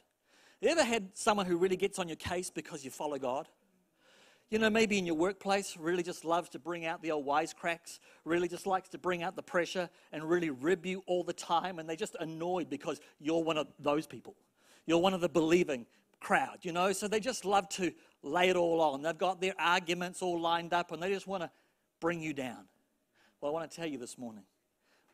You 0.62 0.70
ever 0.70 0.86
had 0.86 1.10
someone 1.14 1.46
who 1.46 1.58
really 1.58 1.76
gets 1.76 2.00
on 2.00 2.08
your 2.08 2.16
case 2.16 2.50
because 2.50 2.86
you 2.86 2.90
follow 2.90 3.18
God? 3.18 3.50
You 4.50 4.60
know, 4.60 4.70
maybe 4.70 4.98
in 4.98 5.06
your 5.06 5.16
workplace, 5.16 5.76
really 5.78 6.04
just 6.04 6.24
loves 6.24 6.50
to 6.50 6.60
bring 6.60 6.86
out 6.86 7.02
the 7.02 7.12
old 7.12 7.26
wisecracks, 7.26 8.00
really 8.24 8.48
just 8.48 8.66
likes 8.66 8.88
to 8.90 8.98
bring 8.98 9.22
out 9.22 9.36
the 9.36 9.44
pressure 9.44 9.90
and 10.14 10.24
really 10.24 10.50
rib 10.50 10.86
you 10.86 11.04
all 11.06 11.24
the 11.24 11.34
time, 11.34 11.80
and 11.80 11.90
they're 11.90 11.98
just 11.98 12.16
annoyed 12.20 12.70
because 12.70 13.02
you're 13.20 13.44
one 13.44 13.58
of 13.58 13.68
those 13.78 14.08
people. 14.08 14.36
You're 14.86 15.00
one 15.00 15.14
of 15.14 15.20
the 15.20 15.28
believing 15.28 15.86
crowd, 16.20 16.60
you 16.62 16.72
know, 16.72 16.94
so 16.94 17.08
they 17.08 17.20
just 17.20 17.46
love 17.46 17.68
to 17.70 17.92
lay 18.24 18.50
it 18.50 18.56
all 18.56 18.82
on. 18.82 19.02
They've 19.02 19.18
got 19.18 19.42
their 19.42 19.54
arguments 19.60 20.22
all 20.22 20.40
lined 20.40 20.74
up 20.74 20.92
and 20.92 21.02
they 21.02 21.12
just 21.12 21.28
want 21.28 21.44
to 21.44 21.52
bring 22.00 22.22
you 22.22 22.34
down. 22.34 22.66
Well, 23.42 23.52
I 23.52 23.54
want 23.54 23.70
to 23.70 23.76
tell 23.76 23.86
you 23.86 23.98
this 23.98 24.18
morning 24.18 24.44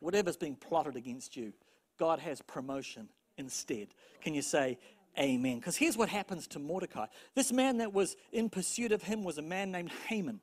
whatever's 0.00 0.36
being 0.36 0.56
plotted 0.56 0.96
against 0.96 1.36
you, 1.36 1.52
God 1.98 2.18
has 2.18 2.42
promotion 2.42 3.08
instead. 3.38 3.88
Can 4.22 4.34
you 4.34 4.42
say, 4.42 4.78
Amen. 5.18 5.58
Because 5.58 5.76
here's 5.76 5.96
what 5.96 6.08
happens 6.08 6.46
to 6.48 6.58
Mordecai. 6.58 7.06
This 7.34 7.52
man 7.52 7.78
that 7.78 7.92
was 7.92 8.16
in 8.32 8.50
pursuit 8.50 8.92
of 8.92 9.02
him 9.02 9.22
was 9.22 9.38
a 9.38 9.42
man 9.42 9.70
named 9.70 9.92
Haman. 10.08 10.40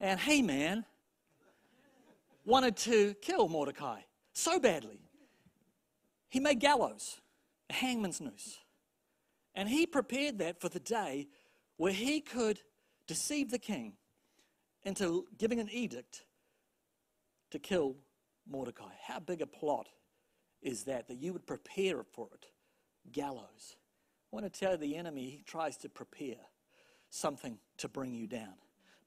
And 0.00 0.20
Haman 0.20 0.84
wanted 2.44 2.76
to 2.78 3.14
kill 3.14 3.48
Mordecai 3.48 4.00
so 4.32 4.60
badly. 4.60 5.00
He 6.28 6.40
made 6.40 6.60
gallows, 6.60 7.20
a 7.70 7.72
hangman's 7.72 8.20
noose. 8.20 8.58
And 9.54 9.68
he 9.68 9.86
prepared 9.86 10.38
that 10.38 10.60
for 10.60 10.68
the 10.68 10.80
day 10.80 11.28
where 11.78 11.92
he 11.92 12.20
could 12.20 12.60
deceive 13.06 13.50
the 13.50 13.58
king 13.58 13.94
into 14.84 15.26
giving 15.38 15.58
an 15.58 15.68
edict 15.70 16.24
to 17.50 17.58
kill 17.58 17.96
Mordecai. 18.46 18.92
How 19.02 19.18
big 19.18 19.42
a 19.42 19.46
plot 19.46 19.88
is 20.62 20.84
that 20.84 21.08
that 21.08 21.18
you 21.18 21.32
would 21.32 21.46
prepare 21.46 22.04
for 22.04 22.28
it? 22.34 22.46
Gallows. 23.10 23.76
I 24.30 24.36
want 24.36 24.52
to 24.52 24.60
tell 24.60 24.76
the 24.76 24.96
enemy 24.96 25.30
he 25.30 25.42
tries 25.46 25.78
to 25.78 25.88
prepare 25.88 26.36
something 27.08 27.58
to 27.78 27.88
bring 27.88 28.12
you 28.12 28.26
down. 28.26 28.54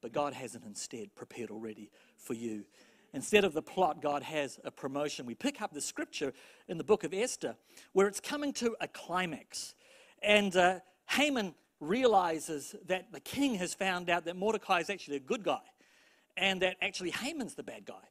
But 0.01 0.13
God 0.13 0.33
hasn't 0.33 0.65
instead 0.65 1.13
prepared 1.13 1.51
already 1.51 1.91
for 2.17 2.33
you. 2.33 2.65
Instead 3.13 3.43
of 3.43 3.53
the 3.53 3.61
plot, 3.61 4.01
God 4.01 4.23
has 4.23 4.59
a 4.63 4.71
promotion. 4.71 5.27
We 5.27 5.35
pick 5.35 5.61
up 5.61 5.73
the 5.73 5.81
scripture 5.81 6.33
in 6.67 6.79
the 6.79 6.83
book 6.83 7.03
of 7.03 7.13
Esther 7.13 7.55
where 7.93 8.07
it's 8.07 8.19
coming 8.19 8.51
to 8.53 8.75
a 8.81 8.87
climax. 8.87 9.75
And 10.23 10.55
uh, 10.55 10.79
Haman 11.07 11.53
realizes 11.79 12.75
that 12.87 13.11
the 13.11 13.19
king 13.19 13.55
has 13.55 13.75
found 13.75 14.09
out 14.09 14.25
that 14.25 14.35
Mordecai 14.35 14.79
is 14.79 14.89
actually 14.89 15.17
a 15.17 15.21
good 15.21 15.43
guy 15.43 15.61
and 16.35 16.61
that 16.63 16.77
actually 16.81 17.11
Haman's 17.11 17.53
the 17.53 17.63
bad 17.63 17.85
guy. 17.85 18.07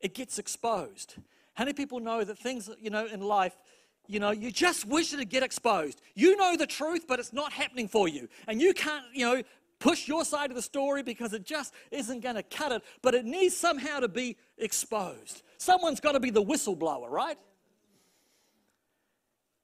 It 0.00 0.14
gets 0.14 0.38
exposed. 0.38 1.16
How 1.54 1.64
many 1.64 1.72
people 1.72 1.98
know 1.98 2.22
that 2.22 2.38
things, 2.38 2.70
you 2.80 2.90
know, 2.90 3.06
in 3.06 3.20
life, 3.20 3.56
you 4.06 4.20
know, 4.20 4.30
you 4.30 4.50
just 4.50 4.84
wish 4.86 5.12
it 5.12 5.18
to 5.18 5.24
get 5.24 5.42
exposed. 5.42 6.02
You 6.14 6.36
know 6.36 6.56
the 6.56 6.66
truth, 6.66 7.06
but 7.06 7.18
it's 7.18 7.32
not 7.32 7.52
happening 7.52 7.88
for 7.88 8.08
you. 8.08 8.28
And 8.48 8.60
you 8.60 8.74
can't, 8.74 9.04
you 9.12 9.24
know, 9.24 9.42
push 9.78 10.06
your 10.06 10.24
side 10.24 10.50
of 10.50 10.56
the 10.56 10.62
story 10.62 11.02
because 11.02 11.32
it 11.32 11.44
just 11.44 11.74
isn't 11.90 12.20
going 12.20 12.36
to 12.36 12.42
cut 12.42 12.72
it, 12.72 12.82
but 13.02 13.14
it 13.14 13.24
needs 13.24 13.56
somehow 13.56 14.00
to 14.00 14.08
be 14.08 14.36
exposed. 14.58 15.42
Someone's 15.58 16.00
got 16.00 16.12
to 16.12 16.20
be 16.20 16.30
the 16.30 16.42
whistleblower, 16.42 17.08
right? 17.08 17.38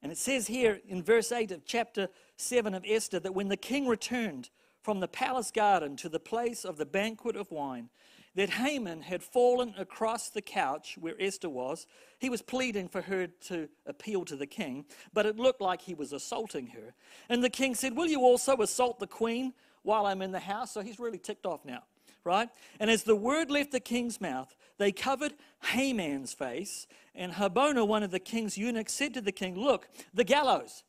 And 0.03 0.13
it 0.13 0.19
says 0.19 0.47
here 0.47 0.81
in 0.89 1.03
verse 1.03 1.33
8 1.33 1.53
of 1.53 1.65
chapter 1.65 2.09
7 2.37 2.75
of 2.75 2.85
Esther 2.87 3.21
that 3.21 3.35
when 3.35 3.49
the 3.49 3.57
king 3.57 3.87
returned 3.87 4.51
from 4.83 5.01
the 5.01 5.09
palace 5.09 5.51
garden 5.51 5.97
to 5.97 6.09
the 6.09 6.21
place 6.21 6.65
of 6.65 6.77
the 6.77 6.87
banquet 6.87 7.37
of 7.37 7.51
wine, 7.51 7.91
that 8.39 8.51
Haman 8.51 9.03
had 9.03 9.21
fallen 9.21 9.75
across 9.77 10.29
the 10.29 10.41
couch 10.41 10.97
where 11.01 11.17
Esther 11.19 11.49
was. 11.49 11.89
He 12.21 12.31
was 12.31 12.41
pleading 12.41 12.87
for 12.87 13.03
her 13.03 13.27
to 13.27 13.69
appeal 13.85 14.25
to 14.27 14.37
the 14.37 14.47
king, 14.47 14.85
but 15.13 15.27
it 15.27 15.41
looked 15.41 15.61
like 15.61 15.83
he 15.83 15.93
was 15.93 16.13
assaulting 16.13 16.69
her. 16.69 16.95
And 17.29 17.43
the 17.43 17.51
king 17.51 17.75
said, 17.75 17.97
Will 17.97 18.07
you 18.07 18.21
also 18.21 18.57
assault 18.59 19.01
the 19.01 19.09
queen 19.09 19.55
while 19.83 20.07
I'm 20.07 20.23
in 20.23 20.31
the 20.31 20.39
house? 20.39 20.71
So 20.71 20.83
he's 20.83 21.01
really 21.01 21.19
ticked 21.19 21.47
off 21.47 21.65
now, 21.65 21.83
right? 22.23 22.49
And 22.79 22.89
as 22.89 23.03
the 23.03 23.17
word 23.17 23.51
left 23.51 23.73
the 23.73 23.81
king's 23.81 24.21
mouth, 24.21 24.55
they 24.77 24.93
covered 24.93 25.35
Haman's 25.73 26.33
face. 26.33 26.87
And 27.17 27.33
Harbona, 27.33 27.85
one 27.89 28.05
of 28.05 28.13
the 28.13 28.21
king's 28.21 28.57
eunuchs, 28.57 28.93
said 28.93 29.15
to 29.15 29.21
the 29.21 29.33
king, 29.33 29.59
Look, 29.59 29.89
the 30.15 30.23
gallows. 30.23 30.85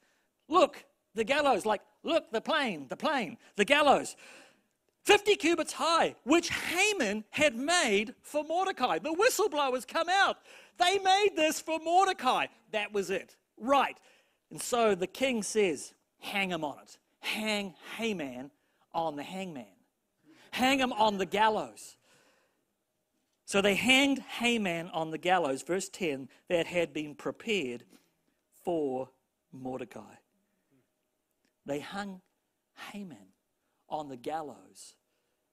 Look, 0.47 0.85
the 1.15 1.23
gallows. 1.23 1.65
Like, 1.65 1.81
look, 2.03 2.31
the 2.31 2.41
plane, 2.41 2.85
the 2.89 2.95
plane, 2.95 3.37
the 3.55 3.65
gallows. 3.65 4.15
50 5.05 5.35
cubits 5.37 5.73
high, 5.73 6.15
which 6.23 6.49
Haman 6.49 7.23
had 7.31 7.55
made 7.55 8.13
for 8.21 8.43
Mordecai. 8.43 8.99
The 8.99 9.13
whistleblowers 9.13 9.87
come 9.87 10.09
out. 10.09 10.37
They 10.77 10.99
made 10.99 11.31
this 11.35 11.59
for 11.59 11.79
Mordecai. 11.79 12.47
That 12.71 12.93
was 12.93 13.09
it. 13.09 13.35
Right. 13.57 13.97
And 14.51 14.61
so 14.61 14.95
the 14.95 15.07
king 15.07 15.43
says, 15.43 15.93
hang 16.19 16.51
him 16.51 16.63
on 16.63 16.77
it. 16.83 16.97
Hang 17.21 17.73
Haman 17.97 18.51
on 18.93 19.15
the 19.15 19.23
hangman. 19.23 19.65
Hang 20.51 20.79
him 20.79 20.93
on 20.93 21.17
the 21.17 21.25
gallows. 21.25 21.97
So 23.45 23.61
they 23.61 23.75
hanged 23.75 24.19
Haman 24.19 24.89
on 24.89 25.09
the 25.09 25.17
gallows, 25.17 25.63
verse 25.63 25.89
10, 25.89 26.29
that 26.49 26.67
had 26.67 26.93
been 26.93 27.15
prepared 27.15 27.83
for 28.63 29.09
Mordecai. 29.51 30.15
They 31.65 31.79
hung 31.79 32.21
Haman 32.91 33.28
on 33.89 34.09
the 34.09 34.17
gallows 34.17 34.93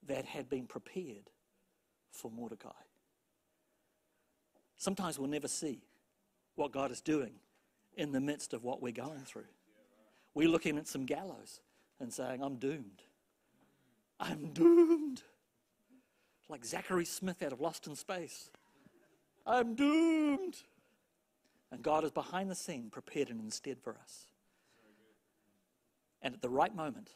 that 0.07 0.25
had 0.25 0.49
been 0.49 0.66
prepared 0.66 1.31
for 2.11 2.31
Mordecai. 2.31 2.71
Sometimes 4.76 5.19
we'll 5.19 5.28
never 5.28 5.49
see 5.49 5.81
what 6.55 6.73
God 6.73 6.90
is 6.90 7.00
doing 7.00 7.33
in 7.97 8.12
the 8.12 8.21
midst 8.21 8.52
of 8.52 8.62
what 8.62 8.83
we're 8.83 8.93
going 8.93 9.25
through. 9.25 9.49
We're 10.35 10.49
looking 10.49 10.76
at 10.76 10.87
some 10.87 11.07
gallows 11.07 11.61
and 11.99 12.12
saying, 12.12 12.43
I'm 12.43 12.57
doomed. 12.57 13.02
I'm 14.21 14.52
doomed. 14.52 15.23
Like 16.49 16.64
Zachary 16.64 17.07
Smith 17.07 17.43
out 17.43 17.52
of 17.52 17.61
Lost 17.61 17.87
in 17.87 17.97
Space. 17.97 18.50
I'm 19.47 19.75
doomed. 19.75 20.57
And 21.73 21.83
God 21.83 22.05
is 22.05 22.11
behind 22.11 22.50
the 22.50 22.55
scene, 22.55 22.90
prepared 22.90 23.31
and 23.31 23.40
instead 23.40 23.78
for 23.81 23.97
us. 24.00 24.26
And 26.23 26.35
at 26.35 26.43
the 26.43 26.49
right 26.49 26.75
moment, 26.75 27.11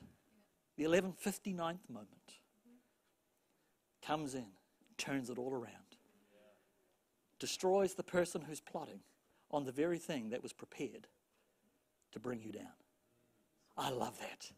the 0.81 0.87
1159th 0.87 1.91
moment, 1.91 2.39
comes 4.03 4.35
in, 4.35 4.47
turns 4.97 5.29
it 5.29 5.37
all 5.37 5.53
around, 5.53 5.99
destroys 7.39 7.93
the 7.93 8.03
person 8.03 8.41
who's 8.41 8.61
plotting 8.61 9.01
on 9.51 9.67
the 9.67 9.73
very 9.73 9.99
thing 9.99 10.31
that 10.31 10.43
was 10.43 10.55
prepared 10.55 11.07
to 12.13 12.19
bring 12.19 12.41
you 12.41 12.51
down. 12.51 12.73
I 13.77 13.91
love 13.91 14.19
that. 14.21 14.51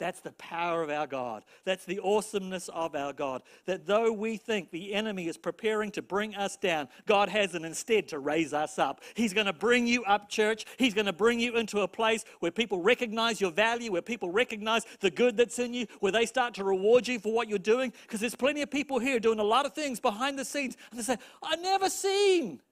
That's 0.00 0.20
the 0.20 0.32
power 0.32 0.82
of 0.82 0.88
our 0.88 1.06
God. 1.06 1.44
That's 1.66 1.84
the 1.84 2.00
awesomeness 2.02 2.70
of 2.70 2.94
our 2.94 3.12
God. 3.12 3.42
That 3.66 3.86
though 3.86 4.10
we 4.10 4.38
think 4.38 4.70
the 4.70 4.94
enemy 4.94 5.28
is 5.28 5.36
preparing 5.36 5.90
to 5.92 6.00
bring 6.00 6.34
us 6.34 6.56
down, 6.56 6.88
God 7.06 7.28
has 7.28 7.54
it 7.54 7.62
instead 7.62 8.08
to 8.08 8.18
raise 8.18 8.54
us 8.54 8.78
up. 8.78 9.02
He's 9.12 9.34
going 9.34 9.46
to 9.46 9.52
bring 9.52 9.86
you 9.86 10.02
up, 10.04 10.30
church. 10.30 10.64
He's 10.78 10.94
going 10.94 11.06
to 11.06 11.12
bring 11.12 11.38
you 11.38 11.56
into 11.56 11.82
a 11.82 11.88
place 11.88 12.24
where 12.40 12.50
people 12.50 12.80
recognize 12.80 13.42
your 13.42 13.50
value, 13.50 13.92
where 13.92 14.00
people 14.00 14.30
recognize 14.30 14.86
the 15.00 15.10
good 15.10 15.36
that's 15.36 15.58
in 15.58 15.74
you, 15.74 15.86
where 16.00 16.12
they 16.12 16.24
start 16.24 16.54
to 16.54 16.64
reward 16.64 17.06
you 17.06 17.18
for 17.18 17.34
what 17.34 17.50
you're 17.50 17.58
doing. 17.58 17.92
Because 18.02 18.20
there's 18.20 18.34
plenty 18.34 18.62
of 18.62 18.70
people 18.70 18.98
here 18.98 19.20
doing 19.20 19.38
a 19.38 19.44
lot 19.44 19.66
of 19.66 19.74
things 19.74 20.00
behind 20.00 20.38
the 20.38 20.46
scenes. 20.46 20.78
And 20.90 20.98
they 20.98 21.04
say, 21.04 21.18
I 21.42 21.56
never 21.56 21.90
seen. 21.90 22.62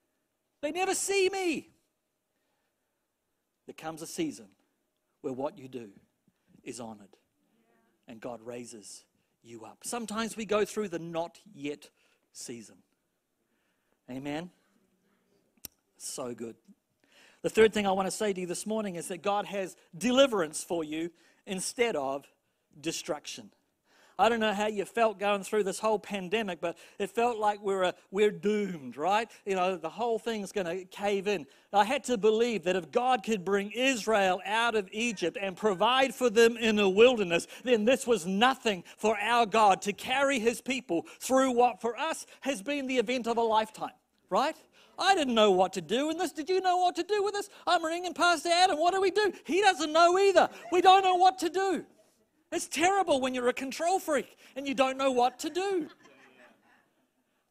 They 0.62 0.72
never 0.72 0.94
see 0.94 1.28
me. 1.28 1.68
There 3.66 3.74
comes 3.74 4.00
a 4.00 4.06
season 4.06 4.46
where 5.20 5.34
what 5.34 5.58
you 5.58 5.68
do 5.68 5.90
is 6.68 6.80
honored. 6.80 7.16
And 8.06 8.20
God 8.20 8.40
raises 8.42 9.04
you 9.42 9.64
up. 9.64 9.78
Sometimes 9.82 10.36
we 10.36 10.44
go 10.44 10.64
through 10.64 10.88
the 10.88 10.98
not 10.98 11.40
yet 11.54 11.90
season. 12.32 12.76
Amen. 14.10 14.50
So 15.96 16.34
good. 16.34 16.56
The 17.42 17.50
third 17.50 17.72
thing 17.72 17.86
I 17.86 17.92
want 17.92 18.06
to 18.06 18.12
say 18.12 18.32
to 18.32 18.40
you 18.40 18.46
this 18.46 18.66
morning 18.66 18.96
is 18.96 19.08
that 19.08 19.22
God 19.22 19.46
has 19.46 19.76
deliverance 19.96 20.64
for 20.64 20.82
you 20.82 21.10
instead 21.46 21.96
of 21.96 22.26
destruction. 22.80 23.50
I 24.18 24.28
don't 24.28 24.40
know 24.40 24.52
how 24.52 24.66
you 24.66 24.84
felt 24.84 25.20
going 25.20 25.44
through 25.44 25.62
this 25.62 25.78
whole 25.78 25.98
pandemic, 25.98 26.60
but 26.60 26.76
it 26.98 27.10
felt 27.10 27.38
like 27.38 27.60
we're, 27.62 27.84
a, 27.84 27.94
we're 28.10 28.32
doomed, 28.32 28.96
right? 28.96 29.30
You 29.46 29.54
know, 29.54 29.76
the 29.76 29.88
whole 29.88 30.18
thing's 30.18 30.50
going 30.50 30.66
to 30.66 30.84
cave 30.86 31.28
in. 31.28 31.46
I 31.72 31.84
had 31.84 32.02
to 32.04 32.18
believe 32.18 32.64
that 32.64 32.74
if 32.74 32.90
God 32.90 33.22
could 33.22 33.44
bring 33.44 33.70
Israel 33.70 34.40
out 34.44 34.74
of 34.74 34.88
Egypt 34.90 35.38
and 35.40 35.56
provide 35.56 36.14
for 36.14 36.30
them 36.30 36.56
in 36.56 36.74
the 36.74 36.88
wilderness, 36.88 37.46
then 37.62 37.84
this 37.84 38.06
was 38.06 38.26
nothing 38.26 38.82
for 38.96 39.16
our 39.18 39.46
God 39.46 39.82
to 39.82 39.92
carry 39.92 40.40
his 40.40 40.60
people 40.60 41.06
through 41.20 41.52
what 41.52 41.80
for 41.80 41.96
us 41.96 42.26
has 42.40 42.60
been 42.60 42.88
the 42.88 42.96
event 42.96 43.28
of 43.28 43.36
a 43.36 43.42
lifetime, 43.42 43.90
right? 44.30 44.56
I 44.98 45.14
didn't 45.14 45.34
know 45.34 45.52
what 45.52 45.74
to 45.74 45.80
do 45.80 46.10
in 46.10 46.18
this. 46.18 46.32
Did 46.32 46.48
you 46.48 46.60
know 46.60 46.78
what 46.78 46.96
to 46.96 47.04
do 47.04 47.22
with 47.22 47.34
this? 47.34 47.48
I'm 47.68 47.84
ringing 47.84 48.14
Pastor 48.14 48.48
Adam. 48.48 48.78
What 48.78 48.94
do 48.94 49.00
we 49.00 49.12
do? 49.12 49.32
He 49.44 49.60
doesn't 49.60 49.92
know 49.92 50.18
either. 50.18 50.48
We 50.72 50.80
don't 50.80 51.04
know 51.04 51.14
what 51.14 51.38
to 51.38 51.48
do. 51.48 51.84
It's 52.50 52.68
terrible 52.68 53.20
when 53.20 53.34
you're 53.34 53.48
a 53.48 53.54
control 53.54 53.98
freak 53.98 54.36
and 54.56 54.66
you 54.66 54.74
don't 54.74 54.96
know 54.96 55.10
what 55.10 55.38
to 55.40 55.50
do. 55.50 55.88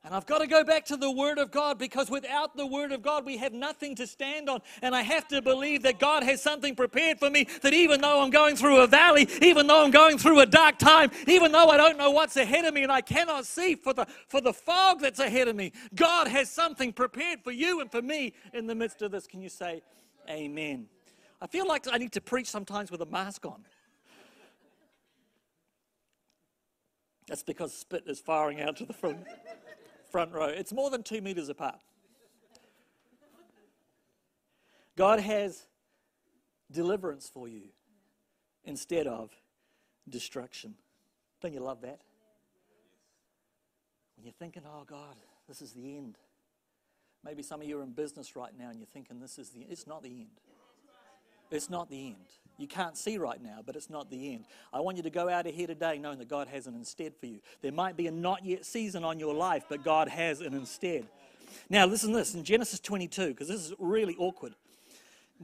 And 0.07 0.15
I've 0.15 0.25
got 0.25 0.37
to 0.39 0.47
go 0.47 0.63
back 0.63 0.85
to 0.85 0.95
the 0.95 1.11
Word 1.11 1.37
of 1.37 1.51
God 1.51 1.77
because 1.77 2.09
without 2.09 2.55
the 2.55 2.65
Word 2.65 2.93
of 2.93 3.01
God, 3.01 3.25
we 3.25 3.35
have 3.37 3.51
nothing 3.51 3.93
to 3.95 4.07
stand 4.07 4.49
on. 4.49 4.61
And 4.81 4.95
I 4.95 5.01
have 5.01 5.27
to 5.27 5.41
believe 5.41 5.83
that 5.83 5.99
God 5.99 6.23
has 6.23 6.41
something 6.41 6.77
prepared 6.77 7.19
for 7.19 7.29
me 7.29 7.45
that 7.61 7.73
even 7.73 7.99
though 7.99 8.21
I'm 8.21 8.29
going 8.29 8.55
through 8.55 8.79
a 8.79 8.87
valley, 8.87 9.27
even 9.41 9.67
though 9.67 9.83
I'm 9.83 9.91
going 9.91 10.17
through 10.17 10.39
a 10.39 10.45
dark 10.45 10.77
time, 10.79 11.11
even 11.27 11.51
though 11.51 11.67
I 11.67 11.75
don't 11.75 11.97
know 11.97 12.11
what's 12.11 12.37
ahead 12.37 12.63
of 12.63 12.73
me 12.73 12.83
and 12.83 12.91
I 12.91 13.01
cannot 13.01 13.45
see 13.45 13.75
for 13.75 13.91
the, 13.91 14.07
for 14.29 14.39
the 14.39 14.53
fog 14.53 15.01
that's 15.01 15.19
ahead 15.19 15.49
of 15.49 15.57
me, 15.57 15.73
God 15.93 16.29
has 16.29 16.49
something 16.49 16.93
prepared 16.93 17.43
for 17.43 17.51
you 17.51 17.81
and 17.81 17.91
for 17.91 18.01
me 18.01 18.33
in 18.53 18.65
the 18.65 18.75
midst 18.75 19.01
of 19.01 19.11
this. 19.11 19.27
Can 19.27 19.41
you 19.41 19.49
say, 19.49 19.81
Amen? 20.29 20.87
I 21.41 21.47
feel 21.47 21.67
like 21.67 21.85
I 21.91 21.97
need 21.97 22.13
to 22.13 22.21
preach 22.21 22.47
sometimes 22.47 22.91
with 22.91 23.01
a 23.01 23.05
mask 23.05 23.45
on. 23.45 23.65
That's 27.27 27.43
because 27.43 27.73
spit 27.73 28.03
is 28.07 28.19
firing 28.19 28.61
out 28.61 28.77
to 28.77 28.85
the 28.85 28.93
front, 28.93 29.25
front 30.11 30.33
row. 30.33 30.45
It's 30.45 30.71
more 30.71 30.89
than 30.89 31.03
two 31.03 31.21
meters 31.21 31.49
apart. 31.49 31.79
God 34.95 35.19
has 35.19 35.67
deliverance 36.71 37.29
for 37.31 37.47
you 37.47 37.69
instead 38.63 39.07
of 39.07 39.29
destruction. 40.09 40.75
Don't 41.41 41.53
you 41.53 41.59
love 41.59 41.81
that? 41.81 41.99
When 44.15 44.25
you're 44.25 44.33
thinking, 44.33 44.63
oh 44.65 44.83
God, 44.85 45.15
this 45.47 45.61
is 45.61 45.73
the 45.73 45.97
end. 45.97 46.17
Maybe 47.23 47.43
some 47.43 47.61
of 47.61 47.67
you 47.67 47.79
are 47.79 47.83
in 47.83 47.91
business 47.91 48.35
right 48.35 48.51
now 48.57 48.69
and 48.69 48.79
you're 48.79 48.87
thinking 48.87 49.19
this 49.19 49.37
is 49.37 49.49
the 49.49 49.61
end. 49.61 49.71
It's 49.71 49.85
not 49.85 50.01
the 50.01 50.09
end. 50.09 50.39
It's 51.51 51.69
not 51.69 51.89
the 51.89 52.07
end. 52.07 52.15
You 52.57 52.67
can't 52.67 52.97
see 52.97 53.17
right 53.17 53.41
now, 53.41 53.59
but 53.65 53.75
it's 53.75 53.89
not 53.89 54.09
the 54.09 54.33
end. 54.33 54.45
I 54.73 54.79
want 54.79 54.97
you 54.97 55.03
to 55.03 55.09
go 55.11 55.29
out 55.29 55.45
of 55.45 55.53
here 55.53 55.67
today 55.67 55.99
knowing 55.99 56.17
that 56.17 56.27
God 56.27 56.47
has 56.47 56.65
an 56.65 56.73
instead 56.73 57.13
for 57.19 57.27
you. 57.27 57.39
There 57.61 57.71
might 57.71 57.95
be 57.95 58.07
a 58.07 58.11
not 58.11 58.43
yet 58.43 58.65
season 58.65 59.03
on 59.03 59.19
your 59.19 59.35
life, 59.35 59.65
but 59.69 59.83
God 59.83 60.07
has 60.07 60.41
an 60.41 60.53
instead. 60.53 61.05
Now, 61.69 61.85
listen 61.85 62.11
to 62.11 62.17
this 62.17 62.33
in 62.33 62.43
Genesis 62.43 62.79
22, 62.79 63.27
because 63.27 63.47
this 63.47 63.61
is 63.61 63.73
really 63.77 64.15
awkward. 64.17 64.55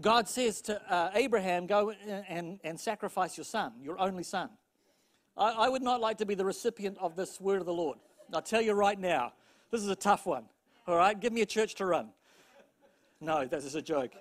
God 0.01 0.27
says 0.27 0.62
to 0.63 0.82
uh, 0.91 1.12
Abraham, 1.13 1.67
Go 1.67 1.91
and, 2.27 2.60
and 2.63 2.79
sacrifice 2.79 3.38
your 3.38 3.46
son, 3.46 3.74
your 3.82 4.00
only 4.00 4.24
son. 4.24 4.50
I, 5.38 5.51
I 5.51 5.70
would 5.70 5.84
not 5.84 6.01
like 6.01 6.17
to 6.17 6.25
be 6.25 6.36
the 6.36 6.46
recipient 6.46 6.98
of 7.00 7.15
this 7.15 7.39
word 7.39 7.60
of 7.60 7.65
the 7.65 7.74
Lord. 7.74 8.00
I'll 8.34 8.41
tell 8.41 8.62
you 8.62 8.74
right 8.74 9.00
now, 9.00 9.34
this 9.70 9.82
is 9.82 9.89
a 9.89 9.96
tough 9.96 10.25
one. 10.25 10.46
All 10.88 10.96
right, 10.96 11.17
give 11.20 11.32
me 11.32 11.41
a 11.41 11.46
church 11.46 11.75
to 11.75 11.86
run. 11.86 12.10
No, 13.22 13.46
that 13.46 13.63
is 13.63 13.75
a 13.75 13.82
joke. 13.82 14.12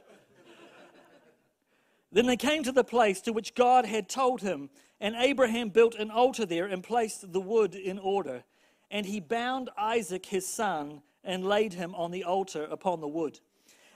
Then 2.13 2.27
they 2.27 2.37
came 2.37 2.63
to 2.63 2.73
the 2.73 2.85
place 2.85 3.21
to 3.23 3.33
which 3.33 3.55
God 3.55 3.87
had 3.87 4.09
told 4.09 4.43
him, 4.43 4.69
and 5.01 5.17
Abraham 5.17 5.71
built 5.71 5.95
an 5.95 6.11
altar 6.11 6.45
there 6.45 6.67
and 6.67 6.83
placed 6.83 7.33
the 7.33 7.41
wood 7.41 7.75
in 7.75 7.99
order. 7.99 8.45
And 8.91 9.07
he 9.07 9.19
bound 9.19 9.71
Isaac 9.77 10.27
his 10.27 10.47
son 10.47 11.03
and 11.25 11.45
laid 11.45 11.73
him 11.73 11.95
on 11.95 12.11
the 12.11 12.25
altar 12.25 12.65
upon 12.65 13.01
the 13.01 13.09
wood. 13.09 13.41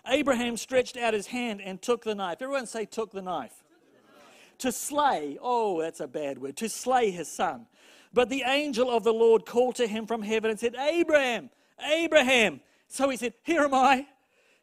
Abraham 0.07 0.57
stretched 0.57 0.97
out 0.97 1.13
his 1.13 1.27
hand 1.27 1.61
and 1.61 1.83
took 1.83 2.05
the 2.05 2.15
knife. 2.15 2.41
Everyone 2.41 2.67
say, 2.67 2.87
took 2.87 3.13
the 3.13 3.23
knife. 3.23 3.63
To 4.59 4.73
slay, 4.73 5.37
oh, 5.43 5.83
that's 5.83 6.01
a 6.01 6.09
bad 6.09 6.39
word, 6.39 6.57
to 6.57 6.69
slay 6.69 7.11
his 7.11 7.31
son. 7.31 7.67
But 8.15 8.31
the 8.31 8.45
angel 8.47 8.91
of 8.91 9.05
the 9.05 9.13
Lord 9.13 9.45
called 9.45 9.75
to 9.75 9.87
him 9.87 10.07
from 10.07 10.23
heaven 10.23 10.51
and 10.51 10.59
said, 10.59 10.75
Abraham, 10.75 11.51
Abraham. 11.85 12.61
So 12.89 13.11
he 13.11 13.19
said, 13.19 13.35
Here 13.43 13.65
am 13.65 13.75
I. 13.75 14.07